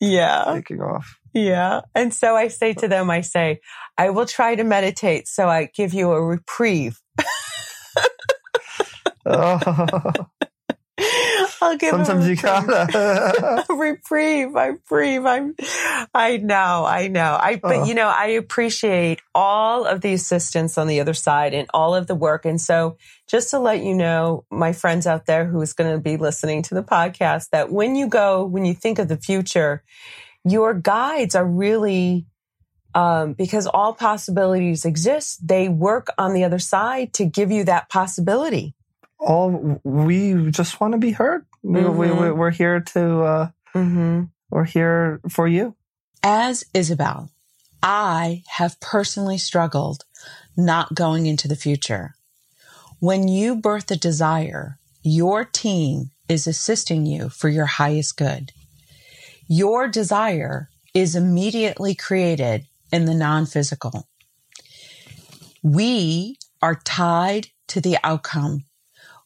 [0.00, 1.18] yeah, taking off.
[1.34, 1.82] Yeah.
[1.94, 3.60] And so I say to them, I say,
[3.98, 6.98] I will try to meditate so I give you a reprieve.
[9.26, 10.26] oh.
[11.62, 13.64] I'll give Sometimes a you gotta.
[13.70, 14.54] reprieve.
[14.56, 15.24] I breathe.
[15.24, 15.54] I'm,
[16.14, 17.38] I know, I know.
[17.40, 17.84] I, but Oh.
[17.84, 22.06] you know, I appreciate all of the assistance on the other side and all of
[22.06, 22.44] the work.
[22.44, 26.16] And so just to let you know, my friends out there who's going to be
[26.16, 29.82] listening to the podcast, that when you go, when you think of the future,
[30.44, 32.26] your guides are really,
[32.94, 37.88] um, because all possibilities exist, they work on the other side to give you that
[37.88, 38.75] possibility.
[39.18, 41.44] All we just want to be heard.
[41.62, 44.24] We, we, we, we're here to, uh, Mm-hmm.
[44.50, 45.76] we're here for you.
[46.22, 47.30] As Isabel,
[47.82, 50.04] I have personally struggled
[50.56, 52.14] not going into the future.
[53.00, 58.52] When you birth a desire, your team is assisting you for your highest good.
[59.46, 64.08] Your desire is immediately created in the non physical.
[65.62, 68.64] We are tied to the outcome.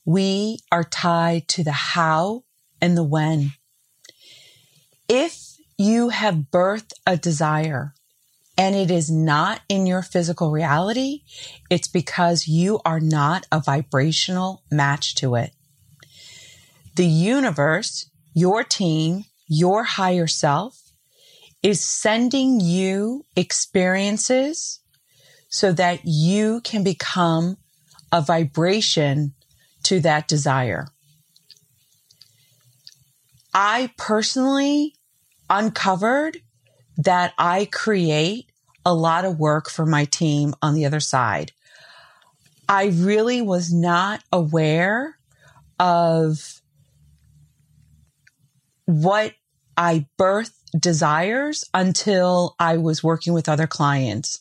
[0.04, 2.44] We are tied to the how
[2.80, 3.52] and the when.
[5.08, 7.94] If you have birthed a desire
[8.56, 11.22] and it is not in your physical reality,
[11.70, 15.52] it's because you are not a vibrational match to it.
[16.96, 20.92] The universe, your team, your higher self
[21.62, 24.80] is sending you experiences
[25.48, 27.56] so that you can become
[28.12, 29.34] a vibration
[29.85, 30.88] to that desire.
[33.53, 34.95] I personally
[35.49, 36.38] uncovered
[36.97, 38.51] that I create
[38.85, 41.53] a lot of work for my team on the other side.
[42.69, 45.16] I really was not aware
[45.79, 46.61] of
[48.87, 49.35] what
[49.77, 54.40] I birth desires until I was working with other clients.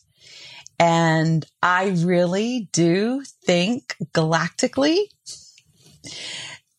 [0.80, 5.00] And I really do think galactically.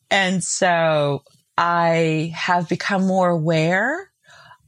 [0.09, 1.23] And so
[1.55, 4.11] I have become more aware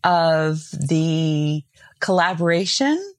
[0.03, 1.63] of the
[1.99, 3.13] collaboration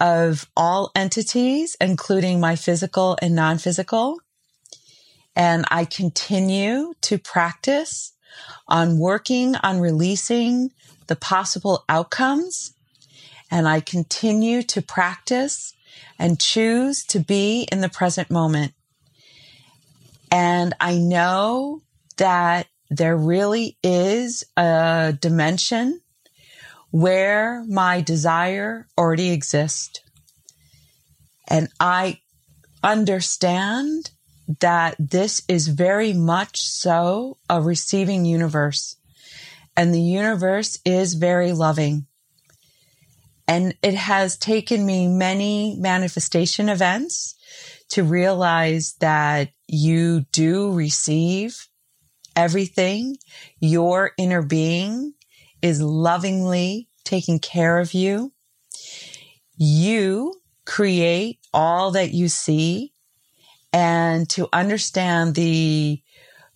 [0.00, 4.20] of all entities, including my physical and non physical.
[5.36, 8.14] And I continue to practice
[8.66, 10.70] on working on releasing
[11.08, 12.72] the possible outcomes.
[13.50, 15.74] And I continue to practice
[16.18, 18.72] and choose to be in the present moment.
[20.30, 21.82] And I know
[22.16, 26.00] that there really is a dimension
[26.90, 30.00] where my desire already exists.
[31.48, 32.20] And I
[32.82, 34.10] understand
[34.60, 38.96] that this is very much so a receiving universe.
[39.76, 42.06] And the universe is very loving.
[43.50, 47.34] And it has taken me many manifestation events
[47.88, 51.66] to realize that you do receive
[52.36, 53.16] everything.
[53.58, 55.14] Your inner being
[55.62, 58.32] is lovingly taking care of you.
[59.56, 62.92] You create all that you see
[63.72, 66.00] and to understand the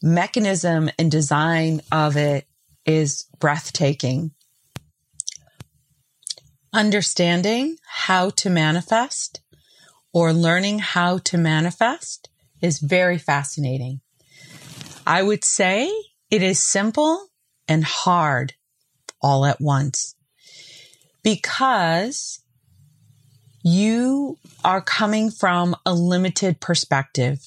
[0.00, 2.46] mechanism and design of it
[2.87, 4.30] is breathtaking.
[6.75, 9.41] Understanding how to manifest
[10.13, 12.29] or learning how to manifest
[12.61, 14.01] is very fascinating.
[15.07, 15.89] I would say
[16.33, 17.29] it is simple
[17.69, 18.55] and hard
[19.23, 20.17] all at once
[21.23, 22.41] because
[23.63, 27.39] you are coming from a limited perspective.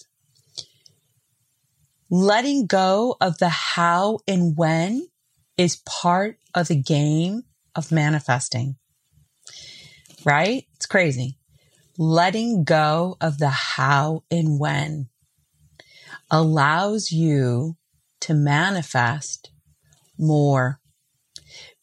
[2.09, 5.09] Letting go of the how and when
[5.57, 7.43] is part of the game
[7.75, 8.77] of manifesting,
[10.25, 10.65] right?
[10.75, 11.37] It's crazy.
[11.97, 15.09] Letting go of the how and when
[16.29, 17.75] allows you
[18.21, 19.51] to manifest
[20.17, 20.79] more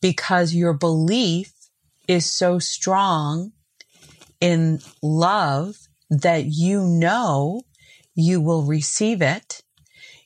[0.00, 1.52] because your belief
[2.06, 3.52] is so strong
[4.40, 5.76] in love
[6.11, 7.62] that you know
[8.14, 9.62] you will receive it.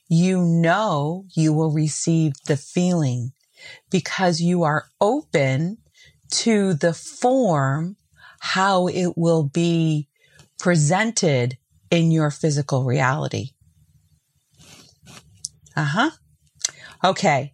[0.07, 3.31] You know you will receive the feeling
[3.89, 5.77] because you are open
[6.31, 7.95] to the form,
[8.39, 10.07] how it will be
[10.57, 11.57] presented
[11.91, 13.51] in your physical reality.
[15.75, 16.09] Uh huh.
[17.03, 17.53] Okay.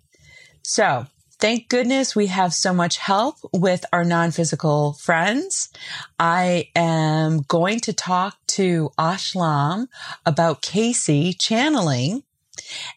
[0.63, 1.05] So
[1.39, 5.69] thank goodness we have so much help with our non-physical friends.
[6.17, 9.87] I am going to talk to Ashlam
[10.25, 12.23] about Casey channeling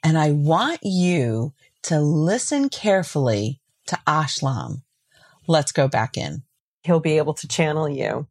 [0.03, 4.83] and I want you to listen carefully to Ashlam.
[5.47, 6.43] let's go back in.
[6.83, 8.27] He'll be able to channel you.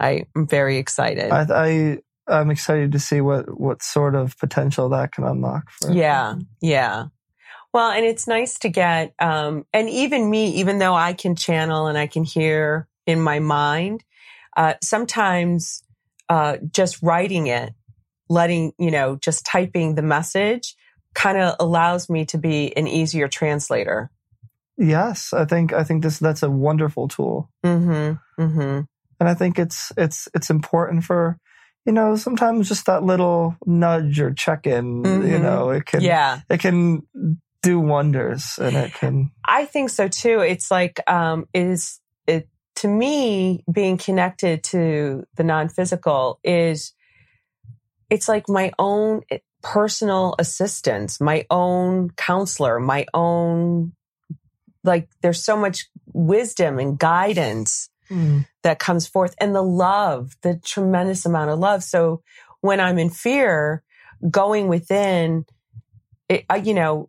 [0.00, 1.30] I am very excited.
[1.30, 5.70] I, I I'm excited to see what what sort of potential that can unlock.
[5.70, 7.06] For yeah, yeah.
[7.72, 11.86] Well, and it's nice to get, um, and even me, even though I can channel
[11.86, 14.04] and I can hear in my mind,
[14.56, 15.82] uh, sometimes
[16.30, 17.74] uh, just writing it,
[18.28, 20.76] letting you know, just typing the message,
[21.14, 24.10] kind of allows me to be an easier translator.
[24.78, 27.50] Yes, I think I think this that's a wonderful tool.
[27.66, 28.42] Mm-hmm.
[28.42, 28.80] Mm-hmm.
[29.20, 31.36] And I think it's it's it's important for
[31.84, 35.02] you know sometimes just that little nudge or check in.
[35.02, 35.28] Mm-hmm.
[35.28, 37.02] You know, it can yeah it can
[37.62, 39.32] do wonders, and it can.
[39.44, 40.40] I think so too.
[40.40, 41.98] It's like um, is
[42.28, 46.92] it to me being connected to the non physical is
[48.10, 49.22] it's like my own
[49.62, 53.92] personal assistance, my own counselor, my own
[54.84, 58.46] like there's so much wisdom and guidance mm.
[58.62, 61.82] that comes forth and the love, the tremendous amount of love.
[61.82, 62.22] So
[62.60, 63.82] when I'm in fear,
[64.30, 65.46] going within,
[66.28, 67.08] it, I, you know,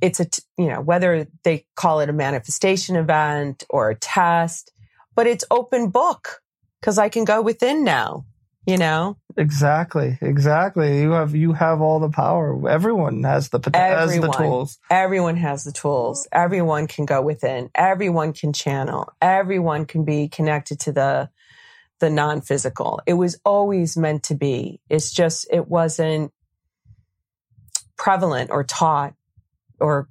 [0.00, 0.26] it's a,
[0.56, 4.72] you know, whether they call it a manifestation event or a test,
[5.14, 6.40] but it's open book
[6.80, 8.24] because I can go within now
[8.66, 9.16] you know?
[9.36, 11.00] Exactly exactly.
[11.00, 12.68] You have you have all the power.
[12.68, 14.78] Everyone has the has the tools.
[14.90, 16.28] Everyone has the tools.
[16.32, 17.70] Everyone can go within.
[17.74, 19.12] Everyone can channel.
[19.20, 21.30] Everyone can be connected to the
[22.00, 23.00] the non-physical.
[23.06, 24.80] It was always meant to be.
[24.88, 26.32] It's just it wasn't
[27.96, 29.14] prevalent or taught
[29.78, 30.08] or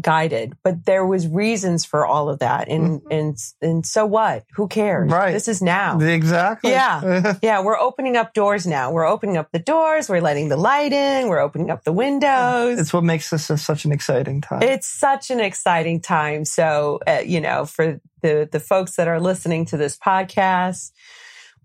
[0.00, 2.68] guided, but there was reasons for all of that.
[2.68, 3.12] And, mm-hmm.
[3.12, 4.44] and, and so what?
[4.54, 5.10] Who cares?
[5.10, 5.32] Right.
[5.32, 5.98] This is now.
[6.00, 6.70] Exactly.
[6.70, 7.34] Yeah.
[7.42, 7.62] yeah.
[7.62, 8.90] We're opening up doors now.
[8.90, 10.08] We're opening up the doors.
[10.08, 11.28] We're letting the light in.
[11.28, 12.78] We're opening up the windows.
[12.78, 14.62] It's what makes this such an exciting time.
[14.62, 16.44] It's such an exciting time.
[16.44, 20.90] So, uh, you know, for the, the folks that are listening to this podcast,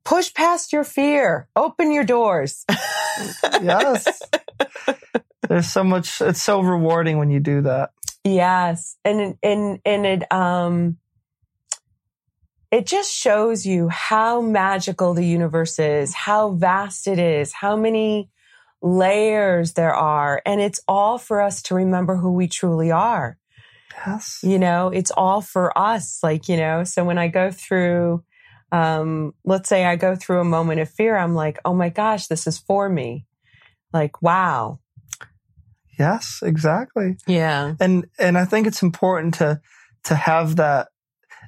[0.04, 2.66] push past your fear, open your doors.
[3.62, 4.22] yes.
[5.48, 7.92] There's so much, it's so rewarding when you do that.
[8.24, 8.98] Yes.
[9.06, 10.98] And, and, and it, um,
[12.72, 18.30] it just shows you how magical the universe is, how vast it is, how many
[18.82, 20.42] layers there are.
[20.46, 23.38] And it's all for us to remember who we truly are.
[24.06, 24.40] Yes.
[24.44, 26.20] You know, it's all for us.
[26.22, 28.24] Like, you know, so when I go through,
[28.72, 32.28] um, let's say I go through a moment of fear, I'm like, oh my gosh,
[32.28, 33.26] this is for me.
[33.92, 34.80] Like, wow,
[36.00, 37.18] Yes, exactly.
[37.28, 37.76] Yeah.
[37.80, 39.60] And and I think it's important to
[40.06, 40.88] to have that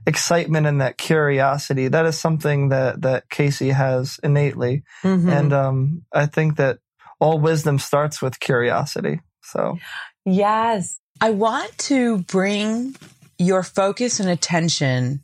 [0.05, 1.87] excitement and that curiosity.
[1.87, 4.83] That is something that that Casey has innately.
[5.03, 5.29] Mm-hmm.
[5.29, 6.79] And um I think that
[7.19, 9.21] all wisdom starts with curiosity.
[9.41, 9.79] So
[10.25, 10.99] Yes.
[11.21, 12.95] I want to bring
[13.37, 15.21] your focus and attention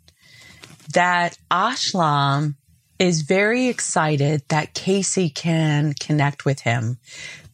[0.93, 2.55] that Ashlam
[2.99, 6.97] is very excited that Casey can connect with him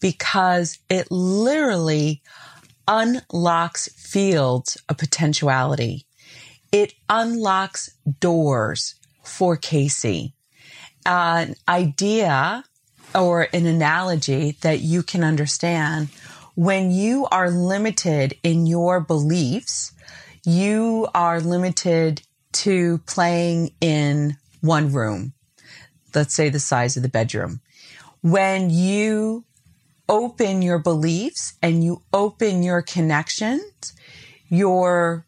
[0.03, 2.21] because it literally
[2.89, 6.05] unlocks fields of potentiality.
[6.73, 7.89] It unlocks
[8.19, 10.33] doors for Casey.
[11.05, 12.65] An idea
[13.15, 16.09] or an analogy that you can understand
[16.55, 19.93] when you are limited in your beliefs,
[20.43, 25.31] you are limited to playing in one room.
[26.13, 27.61] Let's say the size of the bedroom.
[28.21, 29.45] When you
[30.13, 33.93] open your beliefs and you open your connections,
[34.47, 35.25] your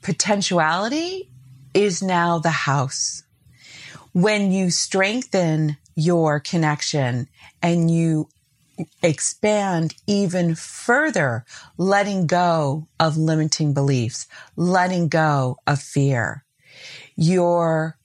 [0.00, 1.28] potentiality
[1.74, 3.24] is now the house.
[4.12, 7.26] When you strengthen your connection
[7.60, 8.28] and you
[9.02, 11.44] expand even further,
[11.76, 16.44] letting go of limiting beliefs, letting go of fear,
[17.16, 17.98] you're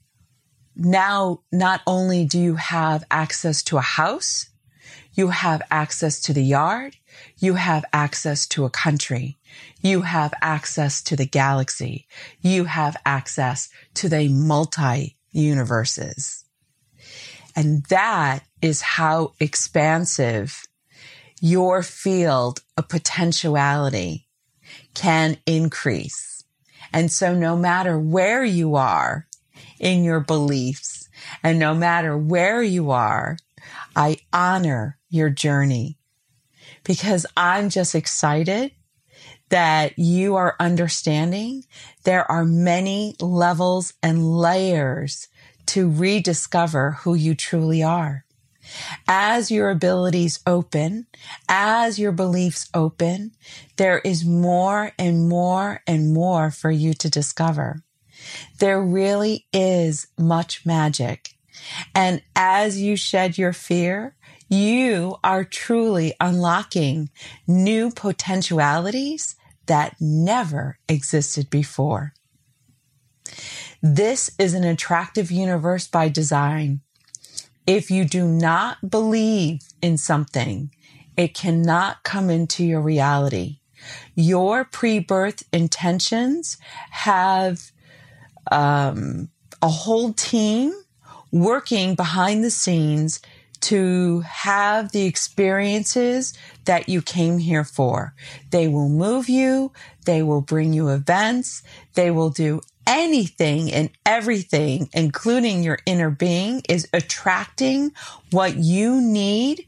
[0.76, 4.51] now not only do you have access to a house,
[5.14, 6.96] you have access to the yard.
[7.38, 9.38] You have access to a country.
[9.82, 12.08] You have access to the galaxy.
[12.42, 16.46] You have access to the multi universes.
[17.56, 20.64] And that is how expansive
[21.42, 24.28] your field of potentiality
[24.94, 26.44] can increase.
[26.94, 29.28] And so no matter where you are
[29.80, 31.10] in your beliefs
[31.44, 33.38] and no matter where you are,
[33.96, 36.00] I honor your journey
[36.84, 38.72] because I'm just excited
[39.50, 41.66] that you are understanding
[42.04, 45.28] there are many levels and layers
[45.68, 48.26] to rediscover who you truly are.
[49.08, 51.08] As your abilities open,
[51.50, 53.32] as your beliefs open,
[53.78, 57.84] there is more and more and more for you to discover.
[58.60, 61.32] There really is much magic.
[61.94, 64.16] And as you shed your fear,
[64.52, 67.10] you are truly unlocking
[67.48, 69.38] new potentialities
[69.68, 72.14] that never existed before.
[73.82, 76.82] This is an attractive universe by design.
[77.66, 80.72] If you do not believe in something,
[81.16, 83.60] it cannot come into your reality.
[84.16, 86.58] Your pre-birth intentions
[86.90, 87.72] have
[88.52, 89.30] um,
[89.62, 90.74] a whole team
[91.32, 93.22] working behind the scenes
[93.62, 96.34] to have the experiences
[96.66, 98.14] that you came here for.
[98.50, 99.72] They will move you.
[100.06, 101.64] They will bring you events.
[101.94, 107.92] They will do anything and everything, including your inner being is attracting
[108.32, 109.68] what you need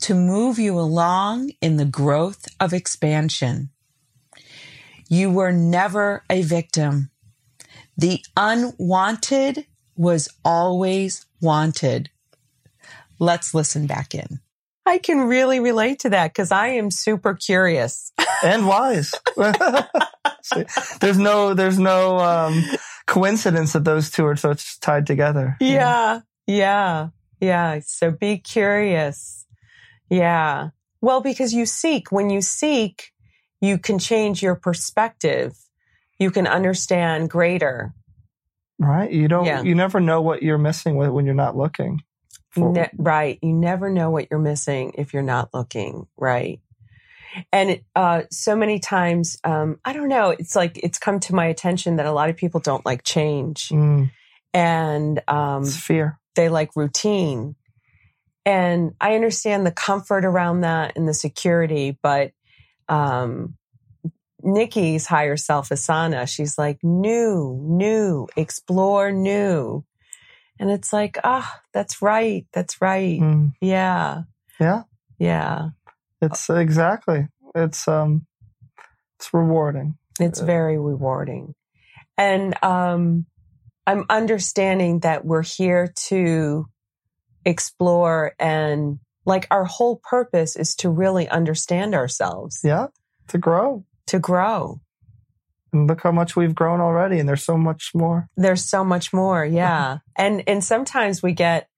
[0.00, 3.70] to move you along in the growth of expansion.
[5.08, 7.10] You were never a victim.
[7.96, 9.66] The unwanted
[9.96, 12.10] was always wanted.
[13.18, 14.40] Let's listen back in.
[14.86, 18.12] I can really relate to that because I am super curious
[18.44, 19.14] and wise.
[21.00, 22.64] there's no, there's no um,
[23.06, 25.56] coincidence that those two are so tied together.
[25.60, 27.08] Yeah, yeah,
[27.40, 27.80] yeah.
[27.84, 29.46] So be curious.
[30.10, 30.70] Yeah.
[31.00, 32.12] Well, because you seek.
[32.12, 33.12] When you seek,
[33.60, 35.56] you can change your perspective.
[36.18, 37.94] You can understand greater.
[38.78, 39.10] Right.
[39.10, 39.46] You don't.
[39.46, 39.62] Yeah.
[39.62, 42.02] You never know what you're missing when you're not looking.
[42.56, 43.38] Ne- right.
[43.42, 46.06] You never know what you're missing if you're not looking.
[46.16, 46.60] Right.
[47.52, 50.30] And uh, so many times, um, I don't know.
[50.30, 53.70] It's like it's come to my attention that a lot of people don't like change,
[53.70, 54.10] mm.
[54.52, 56.18] and um, it's fear.
[56.36, 57.56] They like routine,
[58.46, 61.98] and I understand the comfort around that and the security.
[62.02, 62.32] But
[62.88, 63.56] um,
[64.42, 69.84] Nikki's higher self, Asana, she's like new, new, explore new.
[70.64, 72.46] And it's like, ah, oh, that's right.
[72.54, 73.20] That's right.
[73.20, 73.52] Mm.
[73.60, 74.22] Yeah.
[74.58, 74.84] Yeah.
[75.18, 75.68] Yeah.
[76.22, 77.28] It's exactly.
[77.54, 78.26] It's um
[79.18, 79.98] it's rewarding.
[80.18, 81.54] It's uh, very rewarding.
[82.16, 83.26] And um
[83.86, 86.64] I'm understanding that we're here to
[87.44, 92.60] explore and like our whole purpose is to really understand ourselves.
[92.64, 92.86] Yeah.
[93.28, 93.84] To grow.
[94.06, 94.80] To grow.
[95.74, 98.28] Look how much we've grown already and there's so much more.
[98.36, 99.44] There's so much more.
[99.54, 99.98] Yeah.
[100.16, 101.68] and and sometimes we get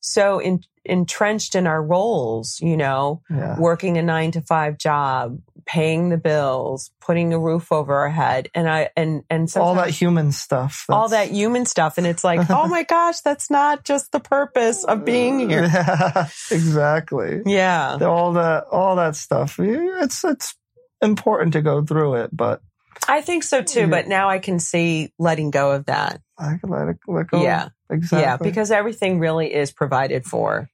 [0.00, 3.58] so in, entrenched in our roles, you know, yeah.
[3.58, 8.48] working a nine to five job, paying the bills, putting a roof over our head.
[8.54, 10.86] And I, and, and so all that human stuff.
[10.88, 11.98] All that human stuff.
[11.98, 15.62] And it's like, oh my gosh, that's not just the purpose of being uh, here.
[15.64, 17.42] Yeah, exactly.
[17.44, 17.98] Yeah.
[18.00, 19.56] All that, all that stuff.
[19.58, 20.54] It's, it's
[21.02, 22.62] important to go through it, but
[23.06, 24.10] I think so too, but mm-hmm.
[24.10, 26.20] now I can see letting go of that.
[26.38, 27.42] I can let it let go.
[27.42, 27.68] Yeah.
[27.90, 28.20] Exactly.
[28.20, 30.68] Yeah, because everything really is provided for.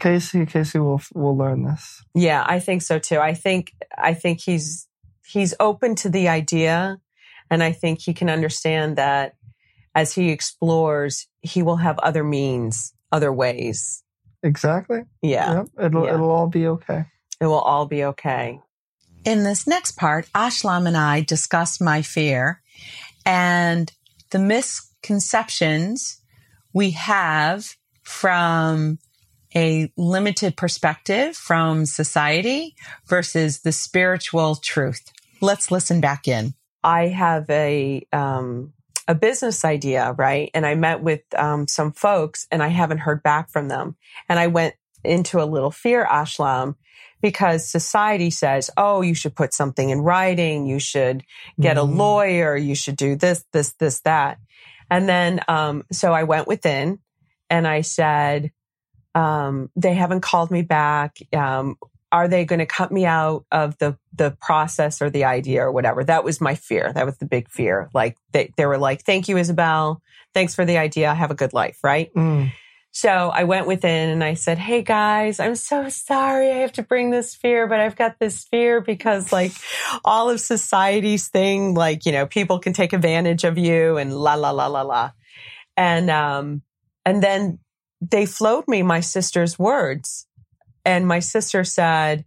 [0.00, 2.02] Casey, Casey will will learn this.
[2.14, 3.18] Yeah, I think so too.
[3.18, 4.88] I think I think he's
[5.24, 6.98] he's open to the idea,
[7.50, 9.34] and I think he can understand that
[9.94, 14.02] as he explores, he will have other means, other ways.
[14.42, 15.02] Exactly.
[15.22, 15.54] Yeah.
[15.54, 15.66] Yep.
[15.86, 16.14] It'll yeah.
[16.14, 17.06] it'll all be okay.
[17.40, 18.60] It will all be okay.
[19.24, 22.60] In this next part, Ashlam and I discuss my fear
[23.24, 23.92] and
[24.30, 26.20] the misconceptions
[26.72, 28.98] we have from
[29.54, 32.74] a limited perspective from society
[33.06, 35.12] versus the spiritual truth.
[35.40, 36.54] Let's listen back in.
[36.82, 38.72] I have a, um,
[39.06, 40.50] a business idea, right?
[40.52, 43.94] And I met with um, some folks and I haven't heard back from them.
[44.28, 46.74] And I went into a little fear ashlam
[47.22, 50.66] because society says, oh, you should put something in writing.
[50.66, 51.22] You should
[51.58, 51.80] get mm.
[51.80, 51.96] a mm-hmm.
[51.98, 52.56] lawyer.
[52.56, 54.38] You should do this, this, this, that.
[54.90, 56.98] And then, um, so I went within
[57.48, 58.50] and I said,
[59.14, 61.16] um, they haven't called me back.
[61.32, 61.76] Um,
[62.10, 65.72] are they going to cut me out of the the process or the idea or
[65.72, 66.04] whatever?
[66.04, 66.92] That was my fear.
[66.92, 67.88] That was the big fear.
[67.94, 70.02] Like they they were like, "Thank you, Isabel.
[70.34, 71.14] Thanks for the idea.
[71.14, 72.12] Have a good life." Right.
[72.14, 72.52] Mm.
[72.94, 76.82] So I went within and I said, Hey guys, I'm so sorry I have to
[76.82, 79.52] bring this fear, but I've got this fear because like
[80.04, 84.34] all of society's thing, like, you know, people can take advantage of you and la,
[84.34, 85.10] la, la, la, la.
[85.74, 86.60] And, um,
[87.06, 87.60] and then
[88.02, 90.26] they flowed me my sister's words.
[90.84, 92.26] And my sister said,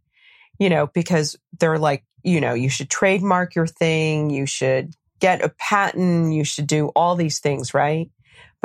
[0.57, 4.31] you know, because they're like, you know, you should trademark your thing.
[4.31, 6.33] You should get a patent.
[6.33, 8.09] You should do all these things, right?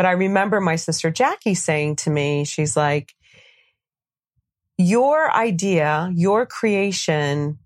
[0.01, 3.12] But I remember my sister Jackie saying to me, she's like,
[4.78, 7.59] your idea, your creation,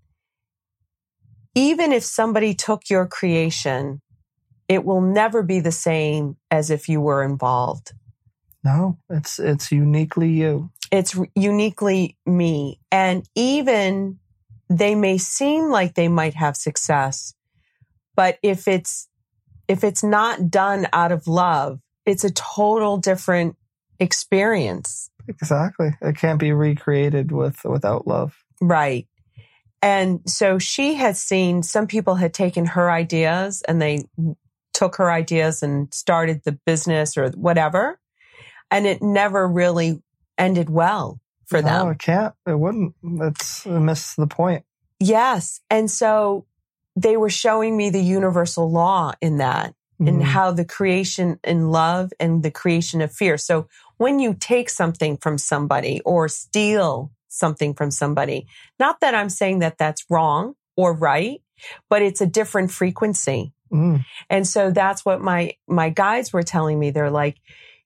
[1.55, 4.01] even if somebody took your creation
[4.67, 7.93] it will never be the same as if you were involved.
[8.65, 10.71] No, it's it's uniquely you.
[10.91, 12.81] It's uniquely me.
[12.91, 14.19] And even
[14.69, 17.33] they may seem like they might have success,
[18.13, 19.07] but if it's
[19.69, 23.55] if it's not done out of love, it's a total different
[23.99, 25.09] experience.
[25.27, 25.91] Exactly.
[26.01, 28.43] It can't be recreated with without love.
[28.61, 29.07] Right.
[29.81, 34.05] And so she had seen some people had taken her ideas and they
[34.73, 37.99] took her ideas and started the business or whatever.
[38.71, 40.01] And it never really
[40.37, 41.91] ended well for no, them.
[41.91, 42.33] it can't.
[42.47, 42.95] It wouldn't.
[43.03, 44.65] That's missed the point.
[44.99, 45.61] Yes.
[45.69, 46.45] And so
[46.95, 50.23] they were showing me the universal law in that and Mhm.
[50.23, 53.37] how the creation in love and the creation of fear.
[53.37, 53.67] So
[53.97, 58.47] when you take something from somebody or steal something from somebody,
[58.79, 61.41] not that I'm saying that that's wrong or right,
[61.89, 63.53] but it's a different frequency.
[63.71, 64.05] Mm.
[64.29, 66.91] And so that's what my, my guides were telling me.
[66.91, 67.37] They're like,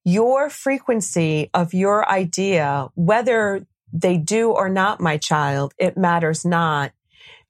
[0.04, 6.92] your frequency of your idea, whether they do or not, my child, it matters not.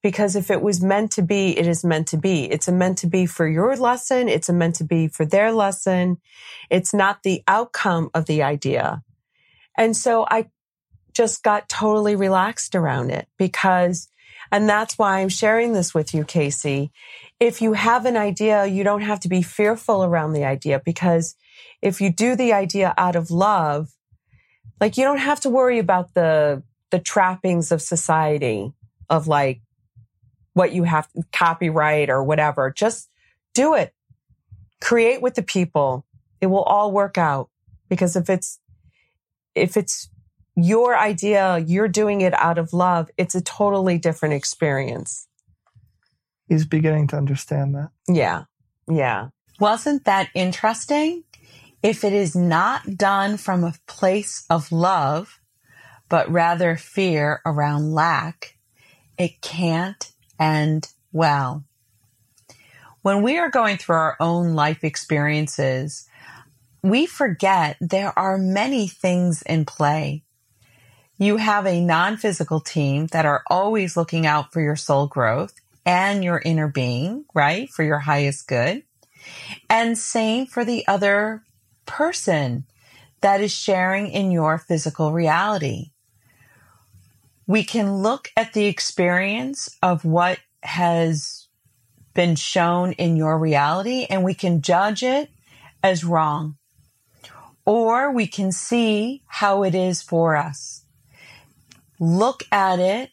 [0.01, 2.45] Because if it was meant to be, it is meant to be.
[2.45, 4.29] It's a meant to be for your lesson.
[4.29, 6.19] It's a meant to be for their lesson.
[6.69, 9.03] It's not the outcome of the idea.
[9.77, 10.49] And so I
[11.13, 14.09] just got totally relaxed around it because,
[14.51, 16.91] and that's why I'm sharing this with you, Casey.
[17.39, 21.35] If you have an idea, you don't have to be fearful around the idea because
[21.81, 23.89] if you do the idea out of love,
[24.79, 28.73] like you don't have to worry about the, the trappings of society
[29.09, 29.61] of like
[30.59, 32.69] what you have copyright or whatever.
[32.69, 33.09] Just
[33.53, 33.93] do it.
[34.81, 36.05] Create with the people.
[36.41, 37.49] It will all work out
[37.87, 38.59] because if it's,
[39.55, 40.09] if it's
[40.57, 45.29] your idea, you're doing it out of love, it's a totally different experience.
[46.49, 47.91] He's beginning to understand that.
[48.09, 48.43] Yeah.
[48.85, 49.29] Yeah.
[49.61, 51.23] Wasn't that interesting?
[51.81, 55.39] If it is not done from a place of love,
[56.09, 58.57] but rather fear around lack,
[59.17, 61.63] it can't end well.
[63.01, 66.07] When we are going through our own life experiences,
[66.83, 70.23] we forget there are many things in play.
[71.17, 75.53] You have a non-physical team that are always looking out for your soul growth
[75.85, 77.69] and your inner being, right?
[77.69, 78.83] For your highest good.
[79.69, 81.43] And same for the other
[81.85, 82.65] person
[83.21, 85.91] that is sharing in your physical reality.
[87.49, 91.47] We can look at the experience of what has
[92.13, 95.31] been shown in your reality and we can judge it
[95.81, 96.57] as wrong.
[97.65, 100.83] Or we can see how it is for us.
[101.99, 103.09] Look at it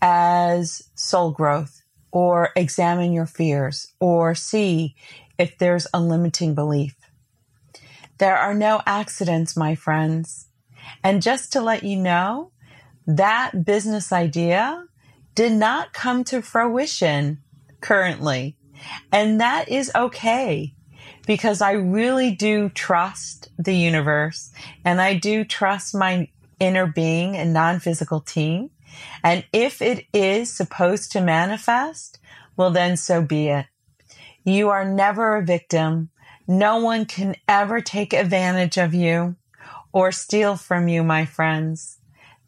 [0.00, 4.94] as soul growth or examine your fears or see
[5.36, 6.96] if there's a limiting belief.
[8.16, 10.46] There are no accidents, my friends.
[11.04, 12.52] And just to let you know,
[13.06, 14.84] that business idea
[15.34, 17.42] did not come to fruition
[17.80, 18.56] currently.
[19.12, 20.74] And that is okay
[21.26, 24.50] because I really do trust the universe
[24.84, 26.28] and I do trust my
[26.58, 28.70] inner being and non-physical team.
[29.22, 32.18] And if it is supposed to manifest,
[32.56, 33.66] well, then so be it.
[34.44, 36.10] You are never a victim.
[36.48, 39.36] No one can ever take advantage of you
[39.92, 41.98] or steal from you, my friends.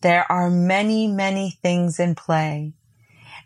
[0.01, 2.73] There are many, many things in play.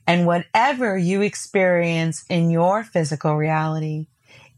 [0.07, 4.09] And whatever you experience in your physical reality,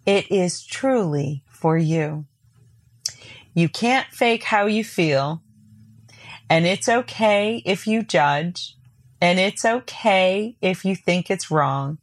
[0.06, 2.26] it is truly for you.
[3.54, 5.42] You can't fake how you feel.
[6.50, 8.76] And it's okay if you judge.
[9.20, 11.98] And it's okay if you think it's wrong.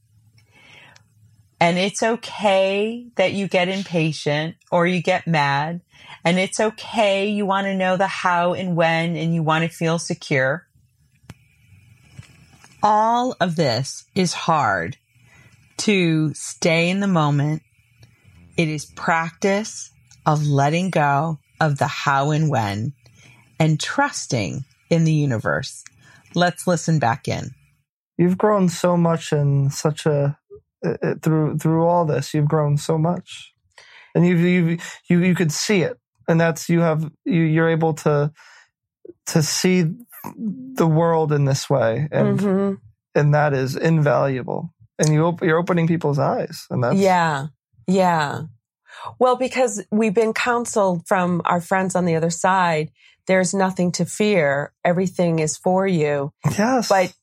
[1.60, 5.82] And it's okay that you get impatient or you get mad.
[6.24, 9.76] And it's okay you want to know the how and when and you want to
[9.76, 10.68] feel secure.
[12.84, 14.98] All of this is hard
[15.78, 17.64] to stay in the moment.
[18.58, 19.92] It is practice
[20.26, 22.94] of letting go of the how and when
[23.60, 25.84] and trusting in the universe.
[26.36, 27.52] Let's listen back in.
[28.18, 30.38] You've grown so much in such a
[30.86, 32.34] uh, uh, through through all this.
[32.34, 33.51] You've grown so much,
[34.16, 34.78] and you you
[35.10, 35.98] you you could see it,
[36.28, 38.32] and that's you have you you're able to
[39.28, 39.86] to see
[40.36, 42.78] the world in this way, and Mhm.
[43.16, 44.74] and that is invaluable.
[45.00, 47.48] And you op- you're opening people's eyes, and that's Yeah.
[47.88, 48.42] Yeah.
[49.18, 52.92] Well, because we've been counseled from our friends on the other side,
[53.26, 54.74] there's nothing to fear.
[54.86, 56.32] Everything is for you.
[56.58, 56.88] yes.
[56.90, 57.14] But-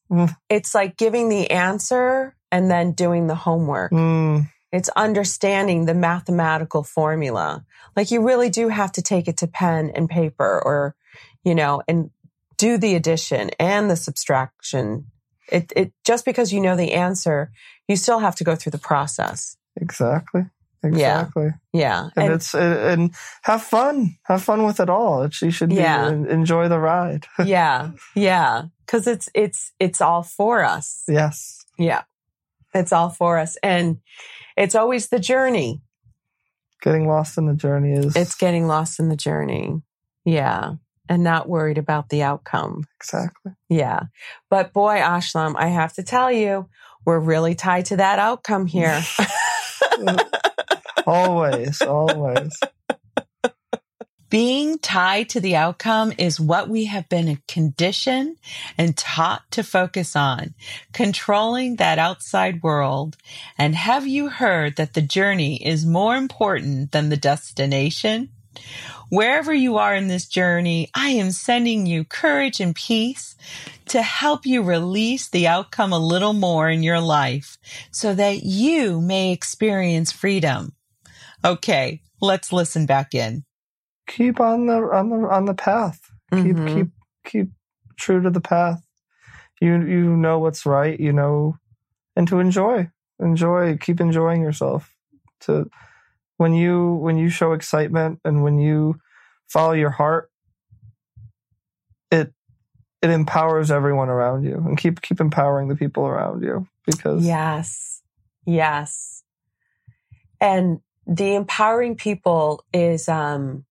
[0.49, 3.93] It's like giving the answer and then doing the homework.
[3.93, 7.65] mm, It's understanding the mathematical formula.
[7.97, 10.95] Like you really do have to take it to pen and paper or,
[11.43, 12.11] you know, and
[12.59, 15.07] do the addition and the subtraction.
[15.51, 17.51] It, it just because you know the answer,
[17.87, 19.57] you still have to go through the process.
[19.81, 20.43] Exactly.
[20.83, 21.51] Exactly.
[21.73, 22.11] Yeah.
[22.15, 24.17] And, and it's and have fun.
[24.25, 25.23] Have fun with it all.
[25.23, 26.11] It's, you should yeah.
[26.11, 27.27] Be, enjoy the ride.
[27.45, 27.91] yeah.
[28.15, 28.65] Yeah.
[28.87, 31.03] Cuz it's it's it's all for us.
[31.09, 31.65] Yes.
[31.79, 32.03] Yeah.
[32.75, 33.99] It's all for us and
[34.59, 35.83] it's always the journey.
[36.83, 39.83] Getting lost in the journey is It's getting lost in the journey.
[40.25, 40.75] Yeah.
[41.09, 42.85] And not worried about the outcome.
[43.01, 43.53] Exactly.
[43.69, 44.03] Yeah.
[44.51, 46.69] But boy, Ashlam, I have to tell you,
[47.07, 49.01] we're really tied to that outcome here.
[51.07, 52.59] always, always.
[54.31, 58.37] Being tied to the outcome is what we have been conditioned
[58.77, 60.55] and taught to focus on,
[60.93, 63.17] controlling that outside world.
[63.57, 68.29] And have you heard that the journey is more important than the destination?
[69.09, 73.35] Wherever you are in this journey, I am sending you courage and peace
[73.87, 77.57] to help you release the outcome a little more in your life
[77.91, 80.75] so that you may experience freedom.
[81.43, 83.45] Okay, let's listen back in.
[84.09, 86.01] Keep on the on the on the path.
[86.33, 86.75] Keep mm-hmm.
[86.75, 86.89] keep
[87.25, 87.49] keep
[87.97, 88.85] true to the path.
[89.61, 91.57] You you know what's right, you know
[92.19, 92.91] and to enjoy.
[93.21, 94.93] Enjoy, keep enjoying yourself.
[95.43, 95.71] To
[96.37, 99.01] when you when you show excitement and when you
[99.47, 100.31] follow your heart,
[102.11, 102.33] it
[103.01, 108.03] it empowers everyone around you and keep keep empowering the people around you because yes
[108.45, 109.23] yes
[110.41, 113.65] and the empowering people is um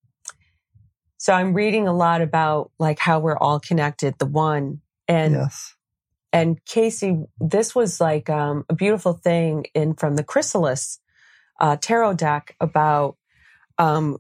[1.28, 5.76] so i'm reading a lot about like how we're all connected the one and yes.
[6.32, 11.02] and casey this was like um, a beautiful thing in from the chrysalis
[11.60, 13.18] uh, tarot deck about
[13.78, 14.18] um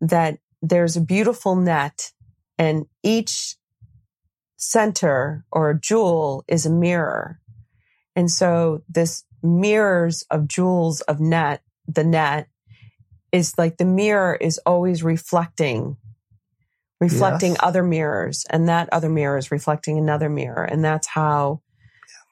[0.00, 2.12] that there's a beautiful net
[2.58, 3.56] and each
[4.56, 7.38] center or jewel is a mirror.
[8.16, 12.48] And so this mirrors of jewels of net the net
[13.30, 15.98] is like the mirror is always reflecting
[17.00, 17.60] reflecting yes.
[17.62, 21.60] other mirrors and that other mirror is reflecting another mirror and that's how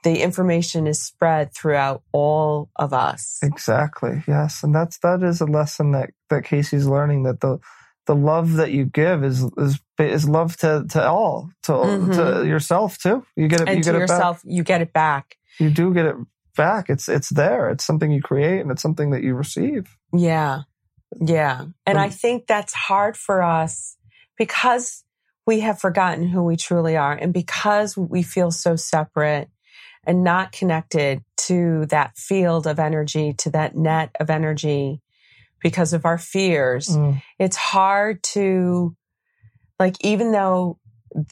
[0.04, 5.46] the information is spread throughout all of us exactly yes and that's that is a
[5.46, 7.58] lesson that that casey's learning that the
[8.06, 12.12] the love that you give is is is love to to all to mm-hmm.
[12.12, 14.52] to yourself too you get it and you get it yourself back.
[14.52, 16.16] you get it back you do get it
[16.56, 16.88] back.
[16.88, 17.70] It's it's there.
[17.70, 19.96] It's something you create and it's something that you receive.
[20.12, 20.62] Yeah.
[21.20, 21.66] Yeah.
[21.86, 23.96] And I think that's hard for us
[24.36, 25.04] because
[25.46, 29.48] we have forgotten who we truly are and because we feel so separate
[30.04, 35.00] and not connected to that field of energy, to that net of energy
[35.62, 36.88] because of our fears.
[36.88, 37.22] Mm.
[37.38, 38.96] It's hard to
[39.78, 40.78] like even though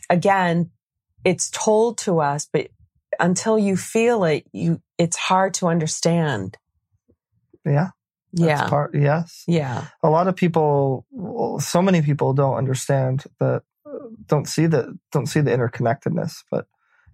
[0.09, 0.71] again
[1.25, 2.69] it's told to us but
[3.19, 6.57] until you feel it, you it's hard to understand.
[7.65, 7.91] Yeah.
[8.33, 8.69] Yeah.
[8.69, 9.45] Part, yes.
[9.47, 9.87] Yeah.
[10.03, 11.07] A lot of people,
[11.61, 13.63] so many people don't understand that,
[14.27, 16.67] don't see the, don't see the interconnectedness, but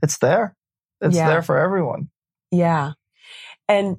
[0.03, 0.57] it's there.
[1.01, 1.29] It's yeah.
[1.29, 2.11] there for everyone.
[2.51, 2.93] Yeah.
[3.69, 3.97] And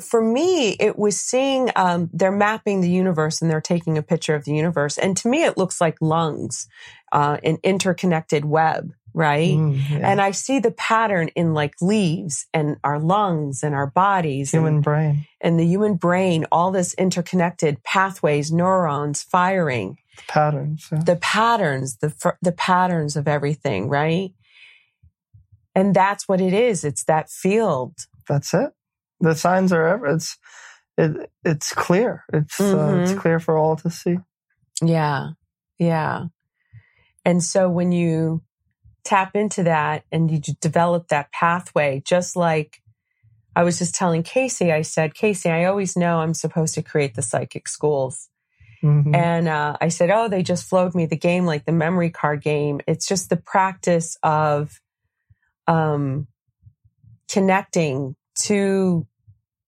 [0.00, 4.34] for me, it was seeing, um, they're mapping the universe and they're taking a picture
[4.34, 4.98] of the universe.
[4.98, 6.68] And to me, it looks like lungs,
[7.12, 9.52] uh, an interconnected web right?
[9.52, 10.10] Mm, yeah.
[10.10, 14.52] And I see the pattern in like leaves and our lungs and our bodies.
[14.52, 15.26] Human and, brain.
[15.40, 19.98] And the human brain, all this interconnected pathways, neurons firing.
[20.16, 20.88] The patterns.
[20.90, 21.02] Yeah.
[21.04, 24.32] The patterns, the, the patterns of everything, right?
[25.74, 26.84] And that's what it is.
[26.84, 28.06] It's that field.
[28.28, 28.72] That's it.
[29.22, 30.36] The signs are ever, it's,
[30.98, 32.24] it, it's clear.
[32.32, 32.78] It's, mm-hmm.
[32.78, 33.20] uh, it's mm-hmm.
[33.20, 34.18] clear for all to see.
[34.82, 35.30] Yeah.
[35.78, 36.26] Yeah.
[37.24, 38.42] And so when you
[39.04, 42.82] tap into that and you develop that pathway, just like
[43.54, 47.14] I was just telling Casey, I said, Casey, I always know I'm supposed to create
[47.14, 48.28] the psychic schools.
[48.82, 49.14] Mm-hmm.
[49.14, 52.42] And uh, I said, Oh, they just flowed me the game like the memory card
[52.42, 52.80] game.
[52.88, 54.80] It's just the practice of
[55.68, 56.26] um,
[57.30, 59.06] connecting to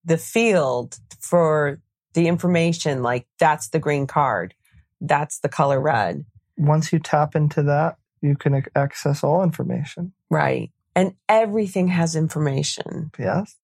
[0.05, 1.81] the field for
[2.15, 3.03] the information.
[3.03, 4.55] Like, that's the green card,
[5.01, 6.25] that's the color red.
[6.57, 10.13] Once you tap into that, you can access all information.
[10.31, 10.71] Right.
[10.95, 13.11] And everything has information.
[13.19, 13.57] Yes.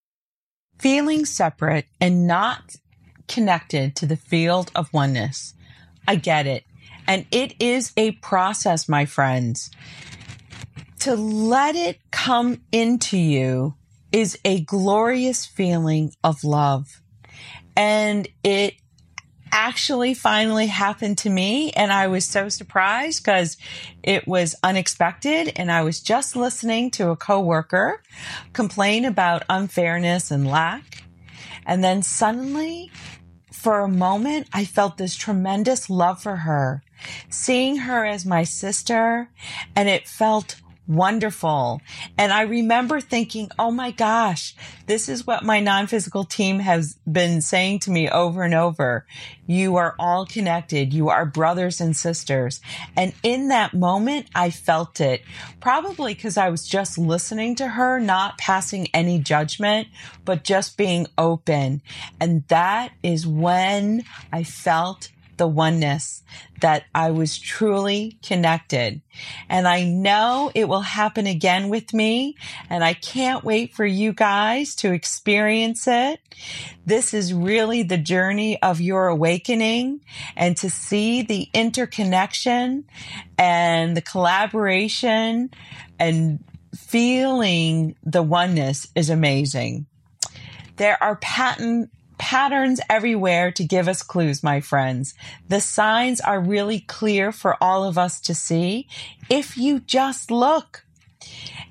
[0.79, 2.77] Feeling separate and not
[3.29, 5.55] connected to the field of oneness.
[6.07, 6.65] I get it.
[7.07, 9.71] And it is a process, my friends.
[11.01, 13.75] To let it come into you
[14.13, 17.03] is a glorious feeling of love.
[17.77, 18.75] And it
[19.53, 21.71] actually finally happened to me.
[21.73, 23.57] And I was so surprised because
[24.03, 25.53] it was unexpected.
[25.57, 28.03] And I was just listening to a coworker
[28.53, 31.05] complain about unfairness and lack.
[31.67, 32.91] And then suddenly,
[33.53, 36.83] for a moment, I felt this tremendous love for her,
[37.29, 39.31] seeing her as my sister.
[39.77, 40.57] And it felt
[40.91, 41.81] wonderful.
[42.19, 47.41] And I remember thinking, oh my gosh, this is what my non-physical team has been
[47.41, 49.07] saying to me over and over.
[49.47, 50.93] You are all connected.
[50.93, 52.61] You are brothers and sisters.
[52.97, 55.23] And in that moment, I felt it
[55.61, 59.89] probably because I was just listening to her, not passing any judgment,
[60.25, 61.83] but just being open.
[62.21, 65.09] And that is when I felt
[65.41, 66.23] the oneness
[66.61, 69.01] that I was truly connected.
[69.49, 72.37] And I know it will happen again with me.
[72.69, 76.21] And I can't wait for you guys to experience it.
[76.85, 80.03] This is really the journey of your awakening
[80.37, 82.85] and to see the interconnection
[83.39, 85.49] and the collaboration
[85.99, 86.45] and
[86.77, 89.87] feeling the oneness is amazing.
[90.77, 95.15] There are patent patterns everywhere to give us clues, my friends.
[95.49, 98.87] The signs are really clear for all of us to see
[99.31, 100.85] if you just look.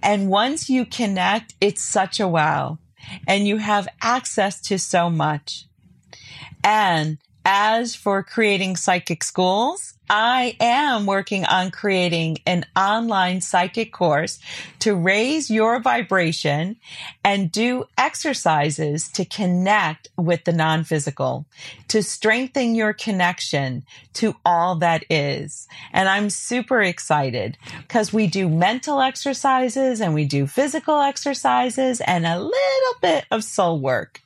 [0.01, 2.79] And once you connect, it's such a wow.
[3.27, 5.65] And you have access to so much.
[6.63, 14.39] And as for creating psychic schools, I am working on creating an online psychic course
[14.79, 16.77] to raise your vibration
[17.23, 21.45] and do exercises to connect with the non-physical,
[21.89, 23.83] to strengthen your connection
[24.13, 25.67] to all that is.
[25.93, 32.25] And I'm super excited because we do mental exercises and we do physical exercises and
[32.25, 34.21] a little bit of soul work.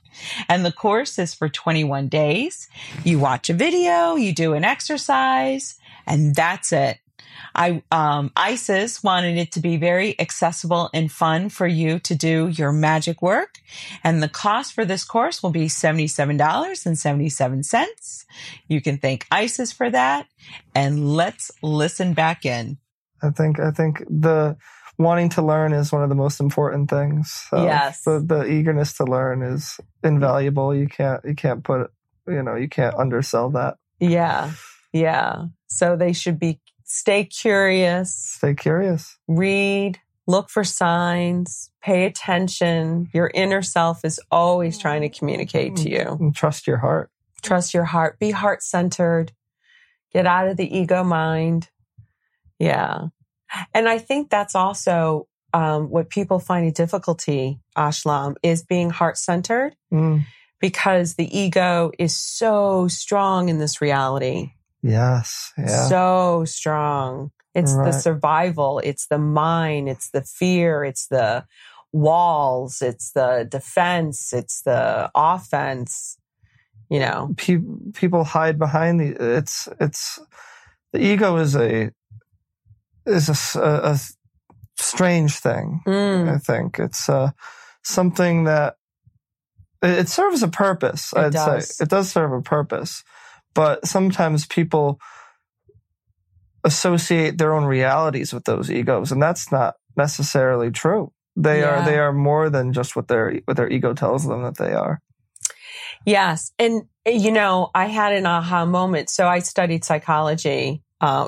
[0.49, 2.69] And the course is for 21 days.
[3.03, 6.99] You watch a video, you do an exercise, and that's it.
[7.55, 12.47] I, um, Isis wanted it to be very accessible and fun for you to do
[12.47, 13.59] your magic work.
[14.03, 18.25] And the cost for this course will be $77.77.
[18.67, 20.27] You can thank Isis for that.
[20.73, 22.77] And let's listen back in.
[23.21, 24.57] I think, I think the,
[24.97, 27.31] wanting to learn is one of the most important things.
[27.49, 28.03] So yes.
[28.03, 30.75] The, the eagerness to learn is invaluable.
[30.75, 31.91] You can't, you can't put,
[32.27, 33.77] you know, you can't undersell that.
[33.99, 34.51] Yeah.
[34.91, 35.45] Yeah.
[35.67, 38.13] So they should be, stay curious.
[38.13, 39.17] Stay curious.
[39.27, 43.09] Read, look for signs, pay attention.
[43.13, 45.91] Your inner self is always trying to communicate to mm.
[45.91, 46.17] you.
[46.19, 47.09] And trust your heart.
[47.41, 48.19] Trust your heart.
[48.19, 49.33] Be heart centered.
[50.13, 51.69] Get out of the ego mind.
[52.59, 53.07] Yeah.
[53.73, 59.17] And I think that's also um, what people find a difficulty, Ashlam, is being heart
[59.17, 60.25] centered mm.
[60.59, 64.53] because the ego is so strong in this reality.
[64.81, 65.53] Yes.
[65.57, 65.87] Yeah.
[65.87, 67.31] So strong.
[67.53, 67.85] It's right.
[67.85, 68.79] the survival.
[68.79, 69.87] It's the mind.
[69.87, 70.83] It's the fear.
[70.83, 71.45] It's the
[71.91, 72.81] walls.
[72.81, 74.33] It's the defense.
[74.33, 76.17] It's the offense.
[76.89, 77.57] You know, Pe-
[77.93, 80.19] people hide behind the, it's, it's,
[80.91, 81.91] the ego is a
[83.05, 83.99] is a, a, a
[84.77, 85.81] strange thing.
[85.85, 86.33] Mm.
[86.33, 87.31] I think it's uh,
[87.83, 88.77] something that
[89.81, 91.13] it serves a purpose.
[91.13, 91.77] It I'd does.
[91.77, 93.03] say it does serve a purpose,
[93.53, 94.99] but sometimes people
[96.63, 101.11] associate their own realities with those egos, and that's not necessarily true.
[101.35, 101.81] They yeah.
[101.81, 104.73] are they are more than just what their what their ego tells them that they
[104.73, 105.01] are.
[106.05, 109.09] Yes, and you know, I had an aha moment.
[109.09, 111.27] So I studied psychology uh,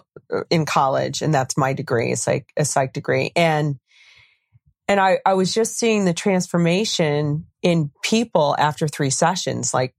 [0.49, 3.33] in college, and that's my degree, It's like a psych degree.
[3.35, 3.77] And
[4.87, 9.93] and I, I was just seeing the transformation in people after three sessions, like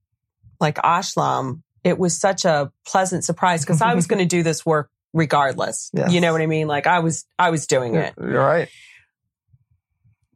[0.60, 1.62] like Ashlam.
[1.84, 5.90] It was such a pleasant surprise because I was going to do this work regardless.
[5.92, 6.10] Yes.
[6.10, 6.68] You know what I mean?
[6.68, 8.14] Like I was I was doing it.
[8.18, 8.68] You're right.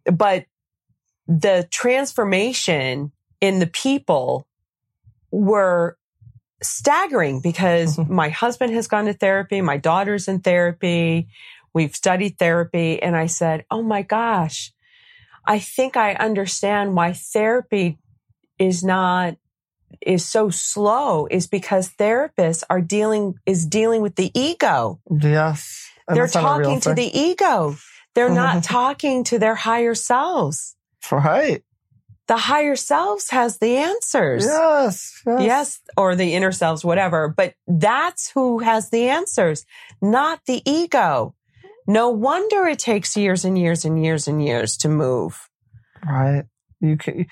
[0.05, 0.45] But
[1.27, 3.11] the transformation
[3.41, 4.47] in the people
[5.31, 5.97] were
[6.63, 8.13] staggering because mm-hmm.
[8.13, 9.61] my husband has gone to therapy.
[9.61, 11.29] My daughter's in therapy.
[11.73, 13.01] We've studied therapy.
[13.03, 14.73] And I said, Oh my gosh,
[15.45, 17.99] I think I understand why therapy
[18.59, 19.37] is not,
[20.01, 25.01] is so slow is because therapists are dealing, is dealing with the ego.
[25.11, 25.89] Yes.
[26.09, 27.77] They're talking to the ego.
[28.15, 30.77] They're not talking to their higher selves.
[31.11, 31.63] Right
[32.31, 34.45] the higher selves has the answers.
[34.47, 35.43] Yes, yes.
[35.43, 35.81] Yes.
[35.97, 37.29] Or the inner selves, whatever.
[37.29, 39.67] But that's who has the answers,
[40.01, 41.35] not the ego.
[41.89, 45.49] No wonder it takes years and years and years and years to move.
[46.07, 46.45] Right.
[46.81, 47.27] You can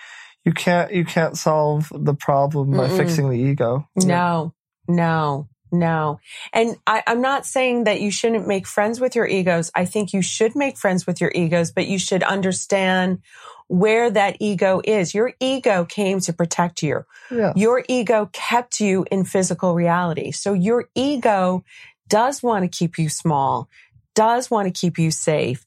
[0.44, 2.96] you can't you can't solve the problem by Mm-mm.
[2.96, 3.86] fixing the ego.
[3.94, 4.52] No,
[4.88, 6.18] no, no.
[6.52, 9.70] And I, I'm not saying that you shouldn't make friends with your egos.
[9.76, 13.20] I think you should make friends with your egos, but you should understand
[13.68, 15.14] where that ego is.
[15.14, 17.04] Your ego came to protect you.
[17.30, 17.52] Yeah.
[17.54, 20.32] Your ego kept you in physical reality.
[20.32, 21.64] So your ego
[22.08, 23.68] does want to keep you small,
[24.14, 25.66] does want to keep you safe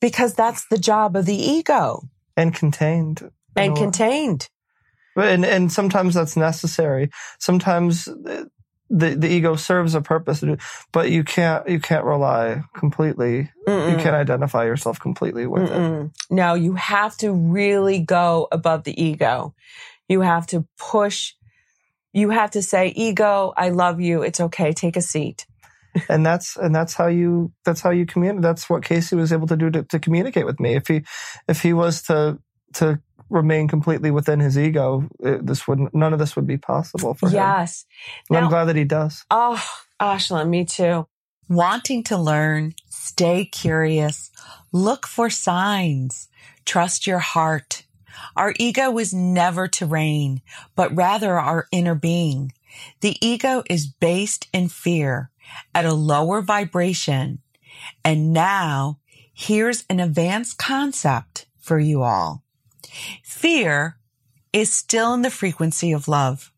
[0.00, 2.02] because that's the job of the ego
[2.36, 3.30] And contained.
[3.56, 4.48] and contained.
[5.16, 7.10] And and sometimes that's necessary.
[7.38, 8.44] Sometimes uh,
[8.90, 10.44] the the ego serves a purpose,
[10.92, 13.50] but you can't you can't rely completely.
[13.66, 14.02] You Mm-mm.
[14.02, 15.70] can't identify yourself completely with it.
[15.70, 16.10] Mm-mm.
[16.30, 19.54] No, you have to really go above the ego.
[20.08, 21.32] You have to push.
[22.12, 24.22] You have to say, ego, I love you.
[24.22, 24.72] It's okay.
[24.72, 25.46] Take a seat.
[26.08, 28.42] and that's and that's how you that's how you communicate.
[28.42, 30.74] That's what Casey was able to do to, to communicate with me.
[30.74, 31.02] If he
[31.48, 32.38] if he was to
[32.74, 33.00] to
[33.34, 37.28] remain completely within his ego, it, this would none of this would be possible for
[37.28, 37.34] him.
[37.34, 37.84] Yes.
[38.30, 39.24] And I'm glad that he does.
[39.30, 39.62] Oh,
[40.00, 41.06] Ashlam, me too.
[41.48, 44.30] Wanting to learn, stay curious,
[44.72, 46.28] look for signs,
[46.64, 47.84] trust your heart.
[48.36, 50.40] Our ego is never to reign,
[50.74, 52.52] but rather our inner being.
[53.00, 55.30] The ego is based in fear
[55.74, 57.40] at a lower vibration.
[58.04, 59.00] And now
[59.34, 62.43] here's an advanced concept for you all.
[63.22, 63.98] Fear
[64.52, 66.52] is still in the frequency of love.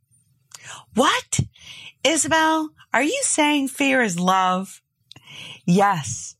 [0.95, 1.41] What?
[2.05, 4.81] Isabel, are you saying fear is love?
[5.64, 6.37] Yes,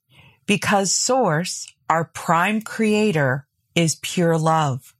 [0.47, 4.95] because source, our prime creator is pure love.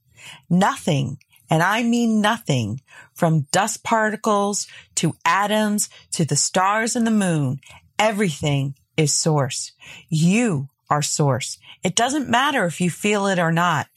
[0.49, 1.17] Nothing,
[1.49, 2.81] and I mean nothing,
[3.13, 7.59] from dust particles to atoms to the stars and the moon,
[7.97, 9.71] everything is source.
[10.09, 11.57] You are source.
[11.83, 13.87] It doesn't matter if you feel it or not,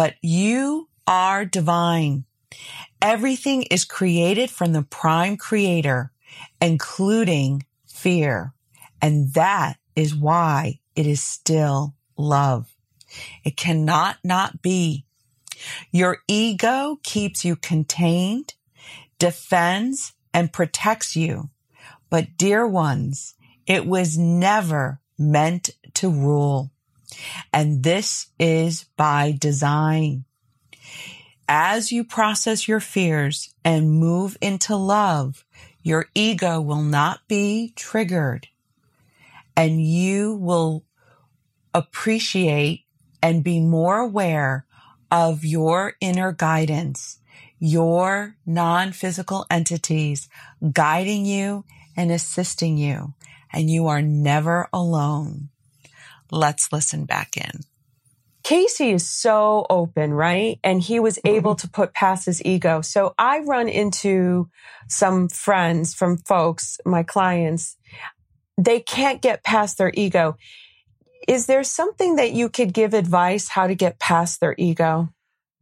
[0.00, 2.24] but you are divine.
[3.02, 6.10] Everything is created from the prime creator,
[6.58, 8.54] including fear.
[9.02, 12.74] And that is why it is still love.
[13.44, 15.04] It cannot not be.
[15.92, 18.54] Your ego keeps you contained,
[19.18, 21.50] defends and protects you.
[22.08, 23.34] But dear ones,
[23.66, 26.70] it was never meant to rule.
[27.52, 30.24] And this is by design.
[31.48, 35.44] As you process your fears and move into love,
[35.82, 38.48] your ego will not be triggered
[39.56, 40.84] and you will
[41.74, 42.84] appreciate
[43.22, 44.64] and be more aware
[45.10, 47.18] of your inner guidance,
[47.58, 50.28] your non-physical entities
[50.72, 51.64] guiding you
[51.96, 53.12] and assisting you.
[53.52, 55.49] And you are never alone.
[56.30, 57.60] Let's listen back in.
[58.42, 60.58] Casey is so open, right?
[60.64, 61.36] And he was mm-hmm.
[61.36, 62.80] able to put past his ego.
[62.80, 64.48] So I run into
[64.88, 67.76] some friends from folks, my clients,
[68.56, 70.36] they can't get past their ego.
[71.28, 75.10] Is there something that you could give advice how to get past their ego?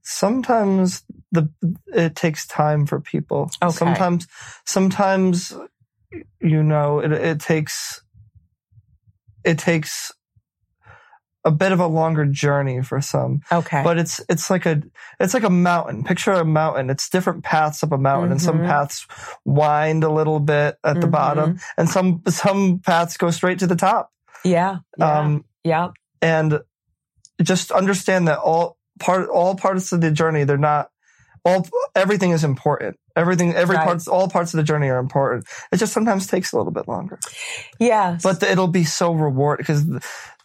[0.09, 1.51] sometimes the
[1.89, 3.51] it takes time for people.
[3.63, 3.73] Okay.
[3.73, 4.27] Sometimes
[4.65, 5.55] sometimes
[6.41, 8.03] you know it, it takes
[9.45, 10.11] it takes
[11.49, 13.83] a bit of a longer journey for some Okay.
[13.83, 14.83] but it's it's like a
[15.19, 18.59] it's like a mountain picture a mountain it's different paths up a mountain and some
[18.59, 18.67] Mhm.
[18.67, 19.07] paths
[19.45, 21.11] wind a little bit at the Mhm.
[21.21, 24.11] bottom and some some paths go straight to the top
[24.45, 24.79] yeah.
[24.99, 25.19] Yeah.
[25.19, 25.89] um yeah.
[26.23, 26.61] and
[27.43, 30.91] just understand that all part all parts of the journey they're not
[31.45, 33.85] all everything is important everything every Right.
[33.87, 36.87] parts all parts of the journey are important it just sometimes takes a little bit
[36.89, 37.19] longer
[37.79, 39.85] Yeah, but it'll be so reward because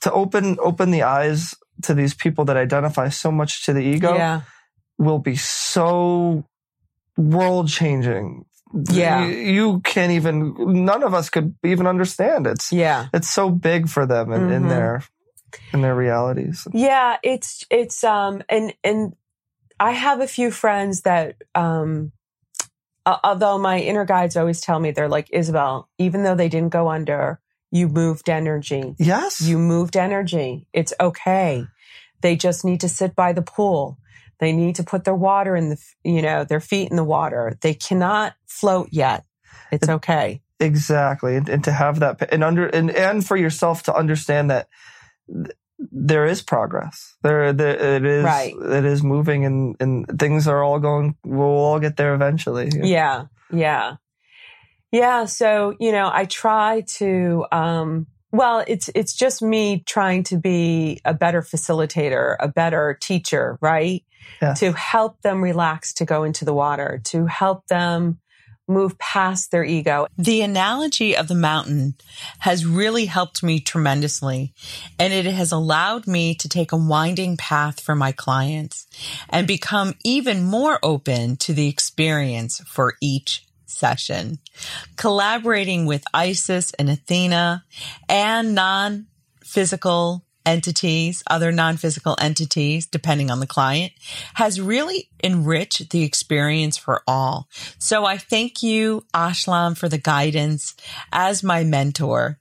[0.04, 4.16] to open open the eyes to these people that identify so much to the ego
[4.16, 4.42] yeah.
[4.98, 6.46] will be so
[7.18, 8.46] world changing
[8.90, 9.26] Yeah.
[9.26, 13.08] you, you can't even none of us could even understand it's Yeah.
[13.14, 14.70] it's so big for them in, in Mhm.
[14.70, 15.04] their
[15.74, 19.14] in their realities Yeah, it's it's um and and
[19.80, 22.12] I have a few friends that um
[23.06, 26.72] uh, although my inner guides always tell me they're like Isabel, even though they didn't
[26.72, 27.40] go under,
[27.74, 28.94] you moved energy.
[29.00, 30.68] yes You moved energy.
[30.74, 31.66] It's okay.
[32.22, 33.98] They just need to sit by the pool.
[34.40, 37.58] They need to put their water in the you know, their feet in the water.
[37.62, 39.26] They cannot float yet.
[39.72, 40.42] It's okay.
[40.60, 44.68] exactly and, and to have that and under and, and for yourself to understand that
[45.28, 45.56] th-
[45.92, 48.54] there is progress there, there it is Right.
[48.80, 52.86] it is moving and and things are all going we'll all get there eventually Yeah,
[52.86, 53.26] yeah.
[53.52, 53.96] Yeah,
[55.26, 61.00] so, you know, I try to um Well, it's it's just me trying to be
[61.04, 64.04] a better facilitator, a better teacher, right?
[64.42, 64.54] Yeah.
[64.56, 68.20] To help them relax to go into the water, to help them
[68.68, 70.08] move past their ego.
[70.18, 71.96] The analogy of the mountain
[72.40, 74.54] has really helped me tremendously,
[74.98, 78.88] and it has allowed me to take a winding path for my clients
[79.30, 84.40] and become even more open to the experience for each session.
[84.96, 87.64] Collaborating with Isis and Athena
[88.08, 89.08] and non
[89.44, 93.94] physical entities, other non-physical entities, depending on the client,
[94.34, 97.48] has really enriched the experience for all.
[97.80, 100.76] So I thank you, Ashlam, for the guidance
[101.12, 102.40] as my mentor.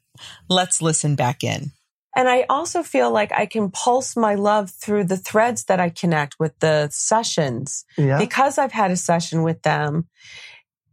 [0.49, 1.72] Let's listen back in.
[2.14, 5.89] And I also feel like I can pulse my love through the threads that I
[5.89, 7.87] connect with the sessions.
[7.97, 8.18] Yeah.
[8.18, 10.09] Because I've had a session with them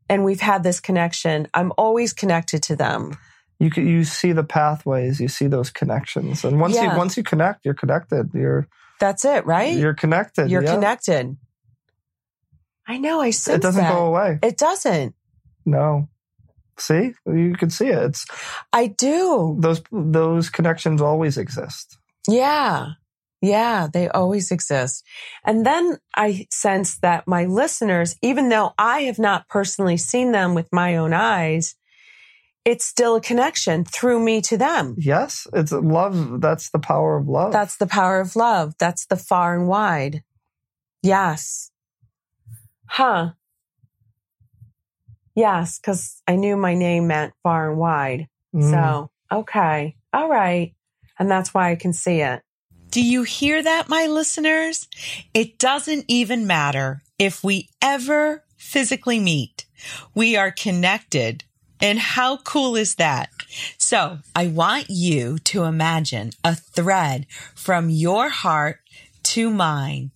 [0.09, 3.17] and we've had this connection, I'm always connected to them
[3.59, 6.91] you you see the pathways, you see those connections, and once Yeah.
[6.93, 8.29] you once you connect, you're connected.
[8.33, 8.67] You're
[8.99, 9.75] That's it, right?
[9.77, 10.49] you're connected.
[10.49, 10.73] You're yeah.
[10.73, 11.37] connected.
[12.87, 13.21] I know.
[13.21, 13.93] I sense It doesn't that.
[13.93, 14.39] go away.
[14.41, 15.13] It doesn't.
[15.65, 16.07] No.
[16.77, 18.01] See, you can see it.
[18.01, 18.25] It's
[18.71, 19.57] I do.
[19.59, 21.97] those those connections always exist.
[22.27, 22.93] Yeah.
[23.41, 23.87] Yeah.
[23.91, 25.05] They always exist.
[25.45, 30.55] And then I sense that my listeners, even though I have not personally seen them
[30.55, 31.75] with my own eyes,
[32.65, 34.95] it's still a connection through me to them.
[34.97, 36.41] Yes, it's love.
[36.41, 37.51] That's the power of love.
[37.51, 38.75] That's the power of love.
[38.77, 40.23] That's the far and wide.
[41.01, 41.71] Yes.
[42.85, 43.31] Huh.
[45.35, 48.27] Yes, because I knew my name meant far and wide.
[48.53, 48.69] Mm.
[48.69, 49.95] So, okay.
[50.11, 50.75] All right.
[51.17, 52.41] And that's why I can see it.
[52.91, 54.87] Do you hear that, my listeners?
[55.33, 59.65] It doesn't even matter if we ever physically meet.
[60.15, 61.43] We are connected.
[61.79, 63.29] And how cool is that?
[63.77, 68.79] So I want you to imagine a thread from your heart
[69.23, 70.09] to mine.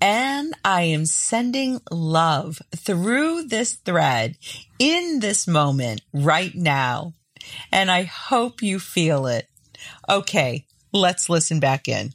[0.00, 4.36] And I am sending love through this thread
[4.78, 7.14] in this moment right now.
[7.72, 9.48] And I hope you feel it.
[10.08, 12.14] Okay, let's listen back in.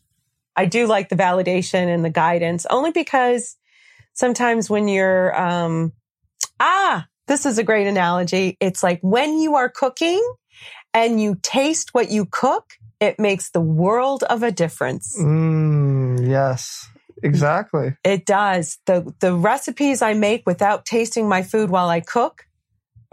[0.56, 3.58] I do like the validation and the guidance only because
[4.14, 5.94] sometimes when you're, um,
[6.60, 8.58] ah, this is a great analogy.
[8.60, 10.22] It's like when you are cooking
[10.94, 15.18] and you taste what you cook, it makes the world of a difference.
[15.20, 16.88] Mm, yes,
[17.22, 17.98] exactly.
[18.04, 18.78] It does.
[18.86, 22.45] The the recipes I make without tasting my food while I cook,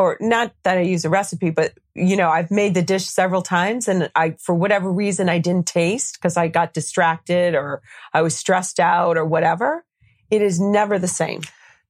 [0.02, 3.42] or not that I use a recipe, but you know, I've made the dish several
[3.42, 7.82] times and I for whatever reason I didn't taste because I got distracted or
[8.12, 9.84] I was stressed out or whatever.
[10.30, 11.42] It is never the same.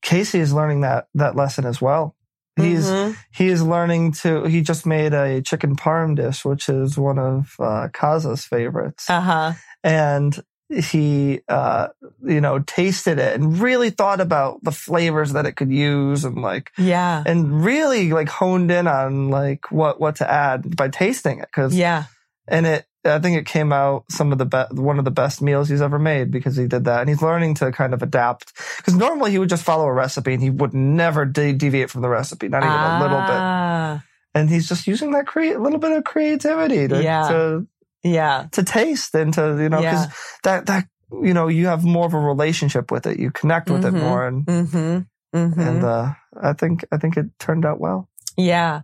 [0.03, 2.17] Casey is learning that that lesson as well.
[2.57, 3.17] He's Mhm.
[3.31, 4.45] he is learning to.
[4.45, 9.55] He just made a chicken parm dish, which is one of uh, Kaza's favorites, uh-huh.
[9.83, 10.39] and
[10.73, 11.89] he uh
[12.25, 16.37] you know tasted it and really thought about the flavors that it could use and
[16.41, 17.23] like Yeah.
[17.27, 21.75] and really like honed in on like what what to add by tasting it because
[21.75, 22.05] Yeah.
[22.49, 25.43] and it I think it came out some of the best one of the best
[25.43, 28.53] meals he's ever made because he did that and he's learning to kind of adapt
[28.77, 32.03] because normally he would just follow a recipe and he would never de- deviate from
[32.03, 34.05] the recipe not even a little bit Ah,
[34.35, 37.29] and he's just using that crea- little bit of creativity to Yeah.
[37.29, 37.67] to,
[38.03, 38.47] Yeah.
[38.53, 40.13] to taste and to you know because Yeah.
[40.45, 40.87] that that
[41.23, 43.89] you know you have more of a relationship with it you connect with Mhm.
[43.89, 44.99] it more and Mm-hmm.
[45.39, 45.61] Mm-hmm.
[45.61, 48.09] and uh, I think I think it turned out well.
[48.37, 48.83] Yeah.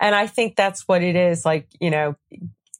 [0.00, 1.44] And I think that's what it is.
[1.44, 2.14] Like, you know,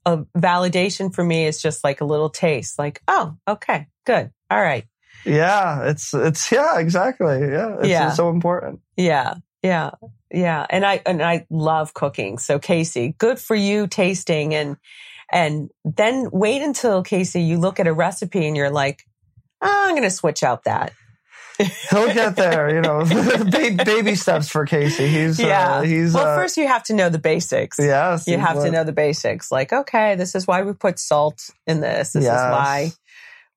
[0.05, 4.31] a validation for me is just like a little taste, like, oh, okay, good.
[4.51, 4.85] All right.
[5.25, 7.41] Yeah, it's it's yeah, exactly.
[7.41, 8.07] Yeah, it's, Yeah.
[8.09, 8.81] it's so important.
[8.97, 9.35] Yeah.
[9.63, 9.91] Yeah.
[10.31, 10.67] Yeah.
[10.71, 12.39] And I, and I love cooking.
[12.39, 14.77] So Casey, good for you tasting and,
[15.31, 19.05] and then wait until Casey, you look at a recipe and you're like,
[19.61, 20.93] oh, I'm going to switch out that.
[21.91, 23.05] He'll get there, you know.
[23.85, 25.07] baby steps for Casey.
[25.07, 25.77] He's Yeah.
[25.79, 27.79] uh, he's well, uh, first you have to know the basics.
[27.79, 29.53] yes, You have to know the basics.
[29.53, 32.13] Like, okay, this is why we put salt in this.
[32.13, 32.41] This Yes.
[32.41, 32.91] is why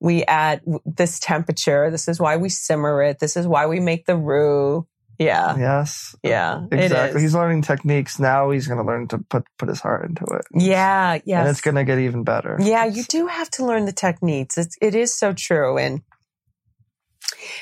[0.01, 1.89] we add this temperature.
[1.89, 3.19] This is why we simmer it.
[3.19, 4.85] This is why we make the roux.
[5.17, 5.57] Yeah.
[5.57, 6.65] Yes, Yeah.
[6.71, 7.21] exactly.
[7.21, 8.49] He's learning techniques now.
[8.51, 10.45] He's going to learn to put put his heart into it.
[10.53, 11.19] yeah.
[11.25, 11.39] Yes.
[11.39, 12.57] and it's going to get even better.
[12.59, 14.57] Yeah, you do have to learn the techniques.
[14.57, 15.77] It's, it is so true.
[15.77, 16.01] And,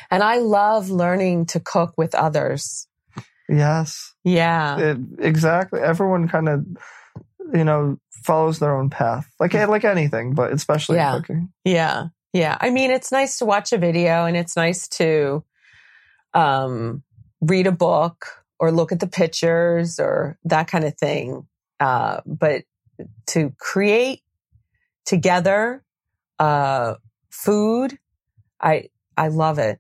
[0.10, 2.88] and I love learning to cook with others.
[3.50, 4.78] Yes, Yeah.
[4.80, 5.82] it, exactly.
[5.82, 6.66] Everyone kind of,
[7.54, 11.18] you know, follows their own path, like like anything, but especially Yeah.
[11.18, 11.50] cooking.
[11.66, 12.06] Yeah.
[12.32, 12.58] Yeah.
[12.60, 15.44] I mean, it's nice to watch a video and it's nice to,
[16.34, 17.04] um,
[17.44, 18.26] read a book
[18.60, 21.48] or look at the pictures or that kind of thing.
[21.80, 22.64] Uh, but
[23.28, 24.22] to create
[25.06, 25.84] together,
[26.40, 26.96] uh,
[27.30, 27.98] food.
[28.62, 29.80] I, I love it.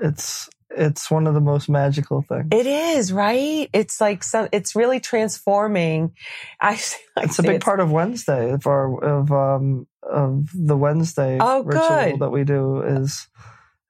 [0.00, 2.48] It's it's one of the most magical things.
[2.50, 3.68] It is, right?
[3.72, 6.14] It's like some, it's really transforming.
[6.60, 6.80] I,
[7.16, 11.62] I it's a big part of Wednesday of our of um of the Wednesday Oh,
[11.62, 12.20] ritual good.
[12.20, 13.28] that we do is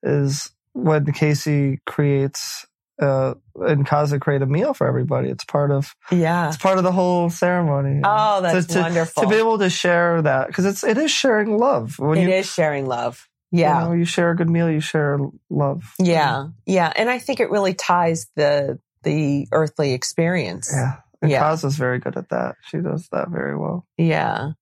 [0.03, 2.67] is when Casey creates
[3.01, 5.29] uh and Kaza create a meal for everybody.
[5.29, 6.49] It's part of Yeah.
[6.49, 8.01] it's part of the whole ceremony.
[8.05, 9.23] Oh, that's to, to, wonderful.
[9.23, 12.31] to be able to share that because it's it is sharing love when It you
[12.31, 13.29] is sharing love.
[13.51, 13.85] you Yeah.
[13.85, 15.19] know, you share a good meal you share
[15.51, 16.49] love Yeah.
[16.67, 16.93] Yeah.
[16.95, 20.71] And I think it really ties the, the earthly experience.
[20.75, 21.43] yeah and Yeah.
[21.43, 24.53] Kaza's very good at that she does that very well Yeah.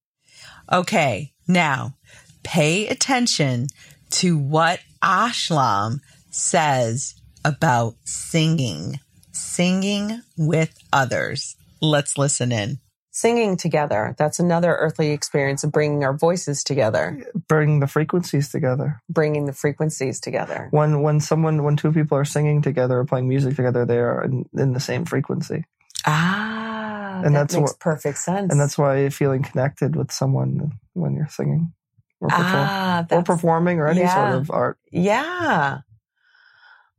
[0.73, 1.97] Okay, now
[2.45, 3.67] pay attention
[4.11, 5.99] to what Ashlam
[6.31, 7.15] says
[7.45, 9.01] about singing,
[9.33, 11.57] singing with others.
[11.81, 12.79] Let's listen in.
[13.13, 14.15] Singing together.
[14.19, 17.19] That's another earthly experience of bringing our voices together,
[17.49, 20.69] Bringing the frequencies together bringing the frequencies together.
[20.71, 24.23] when when someone when two people are singing together or playing music together they are
[24.25, 25.65] in, in the same frequency
[26.07, 28.51] Ah, And that that's makes what- perfect sense.
[28.53, 31.73] and that's why feeling connected with someone when you're singing
[32.21, 34.15] or, perform, ah, or performing or any yeah.
[34.15, 35.79] sort of art yeah.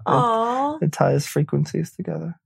[0.05, 2.39] Oh, it ties frequencies together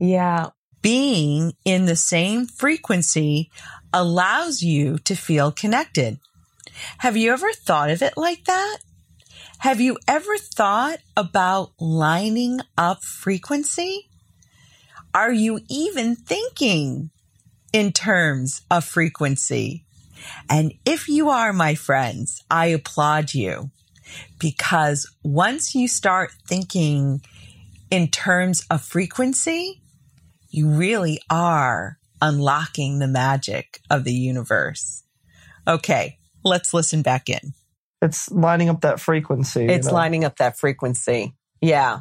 [0.00, 0.50] yeah.
[0.82, 3.50] Being in the same frequency
[3.92, 6.18] allows you to feel connected.
[6.98, 8.78] Have you ever thought of it like that?
[9.58, 14.10] Have you ever thought about lining up frequency?
[15.14, 17.10] Are you even thinking
[17.72, 19.84] in terms of frequency?
[20.50, 23.70] And if you are, my friends, I applaud you
[24.38, 27.22] because once you start thinking
[27.90, 29.80] in terms of frequency,
[30.50, 35.02] you really are unlocking the magic of the universe.
[35.66, 37.54] Okay, let's listen back in.
[38.02, 39.94] it's lining up that frequency you It's know?
[39.94, 41.34] lining up that frequency.
[41.60, 42.00] Yeah.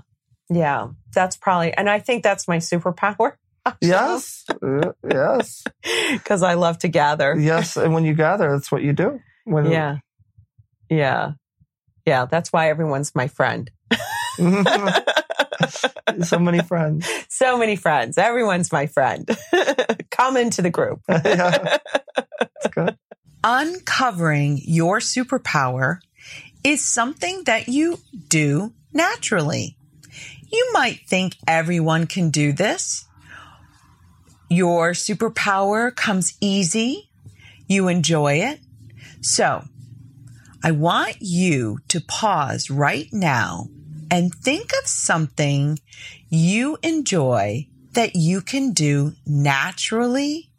[0.49, 0.89] Yeah.
[1.13, 3.33] That's probably, and I think that's my superpower.
[3.81, 5.63] yes Uh, yes
[6.11, 7.35] Because I love to gather.
[7.39, 9.97] yes and when you gather that's what you do when Yeah.
[10.89, 11.31] Yeah.
[12.05, 12.25] Yeah.
[12.25, 13.69] That's why everyone's my friend.
[16.23, 18.17] so many friends so many friends.
[18.17, 19.29] Everyone's my friend.
[20.11, 21.01] Come into the group.
[21.07, 21.77] yeah
[22.17, 22.97] it's good
[23.43, 25.99] Uncovering your superpower
[26.63, 27.99] is something that you
[28.29, 29.75] do naturally.
[30.51, 33.05] You might think everyone can do this.
[34.49, 37.09] Your superpower comes easy.
[37.67, 38.59] You enjoy it.
[39.21, 39.63] So
[40.65, 43.67] I want you to pause right now
[44.09, 45.77] and think of something
[46.29, 50.51] you enjoy that you can do naturally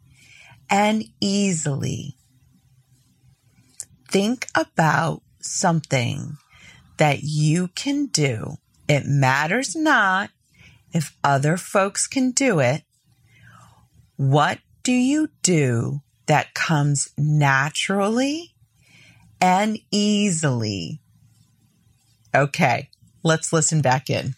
[0.69, 2.17] and easily.
[4.07, 6.37] Think about something
[6.97, 8.57] that you can do.
[8.87, 10.29] It matters not
[10.93, 12.83] if other folks can do it.
[14.17, 18.54] What do you do that comes naturally
[19.45, 20.99] and easily?
[22.33, 22.89] Okay,
[23.23, 24.33] let's listen back in.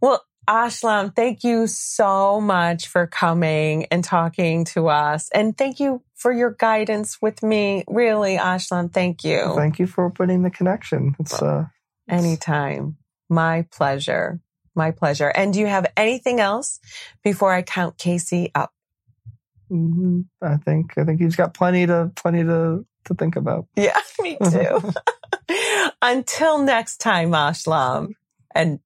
[0.00, 5.28] Well, Ashlam, thank you so much for coming and talking to us.
[5.34, 7.84] And thank you for your guidance with me.
[7.86, 9.52] Really, Ashlam, thank you.
[9.54, 11.66] thank you for opening the connection it's uh
[12.08, 12.96] Anytime.
[13.28, 14.40] My pleasure.
[14.74, 15.28] My pleasure.
[15.28, 16.80] And do you have anything else
[17.22, 18.72] before I count Casey up?
[19.70, 20.24] Mhm.
[20.42, 23.66] I think I think he's got plenty to plenty to to think about.
[23.76, 24.92] Yeah, me too.
[26.02, 28.10] Until next time, Ashlam.
[28.54, 28.80] And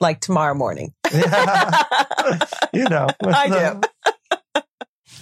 [0.00, 0.92] like tomorrow morning.
[1.12, 3.80] you know, I do.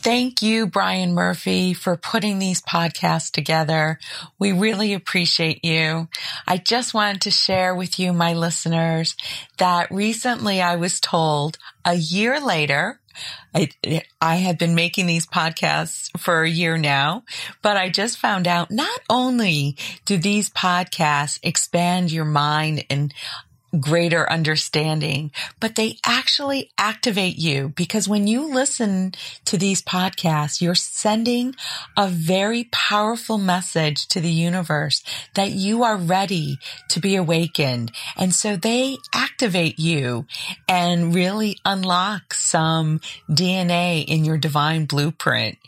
[0.02, 4.01] Thank you, Brian Murphy, for putting these podcasts together.
[4.36, 6.09] We really appreciate you.
[6.44, 9.14] I just wanted to share with you, my listeners,
[9.59, 12.98] that recently I was told a year later,
[13.55, 13.70] I,
[14.20, 17.24] I had been making these podcasts for a year now,
[17.60, 23.12] but I just found out not only do these podcasts expand your mind and
[23.81, 29.12] greater understanding, but they actually activate you because when you listen
[29.44, 31.55] to these podcasts, you're sending
[31.97, 35.03] a very powerful message to the universe
[35.35, 36.59] that you are ready
[36.89, 37.93] to be awakened.
[38.16, 40.27] And so they activate you
[40.69, 43.01] and really unlock some
[43.31, 45.59] DNA in your divine blueprint.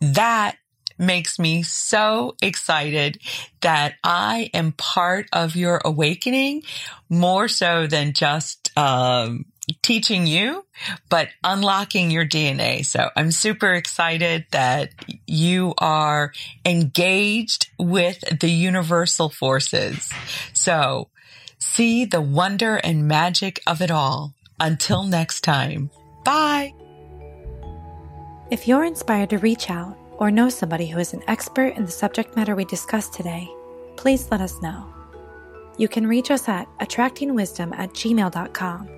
[0.00, 0.56] That
[0.98, 3.18] makes me so excited
[3.60, 6.62] that I am part of your awakening
[7.08, 9.44] more so than just, um,
[9.82, 10.64] teaching you,
[11.08, 12.84] but unlocking your DNA.
[12.84, 14.90] So I'm super excited that
[15.26, 16.32] you are
[16.64, 20.08] engaged with the universal forces.
[20.52, 21.08] So
[21.58, 24.34] see the wonder and magic of it all.
[24.58, 25.90] Until next time.
[26.24, 26.72] Bye.
[28.50, 31.90] If you're inspired to reach out or know somebody who is an expert in the
[31.90, 33.48] subject matter we discussed today,
[33.96, 34.92] please let us know.
[35.78, 38.88] You can reach us at attractingwisdom at gmail.com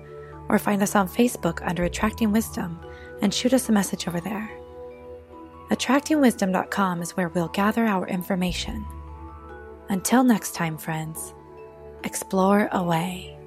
[0.49, 2.79] or find us on Facebook under Attracting Wisdom
[3.21, 4.49] and shoot us a message over there.
[5.69, 8.85] AttractingWisdom.com is where we'll gather our information.
[9.89, 11.33] Until next time, friends,
[12.03, 13.38] explore away.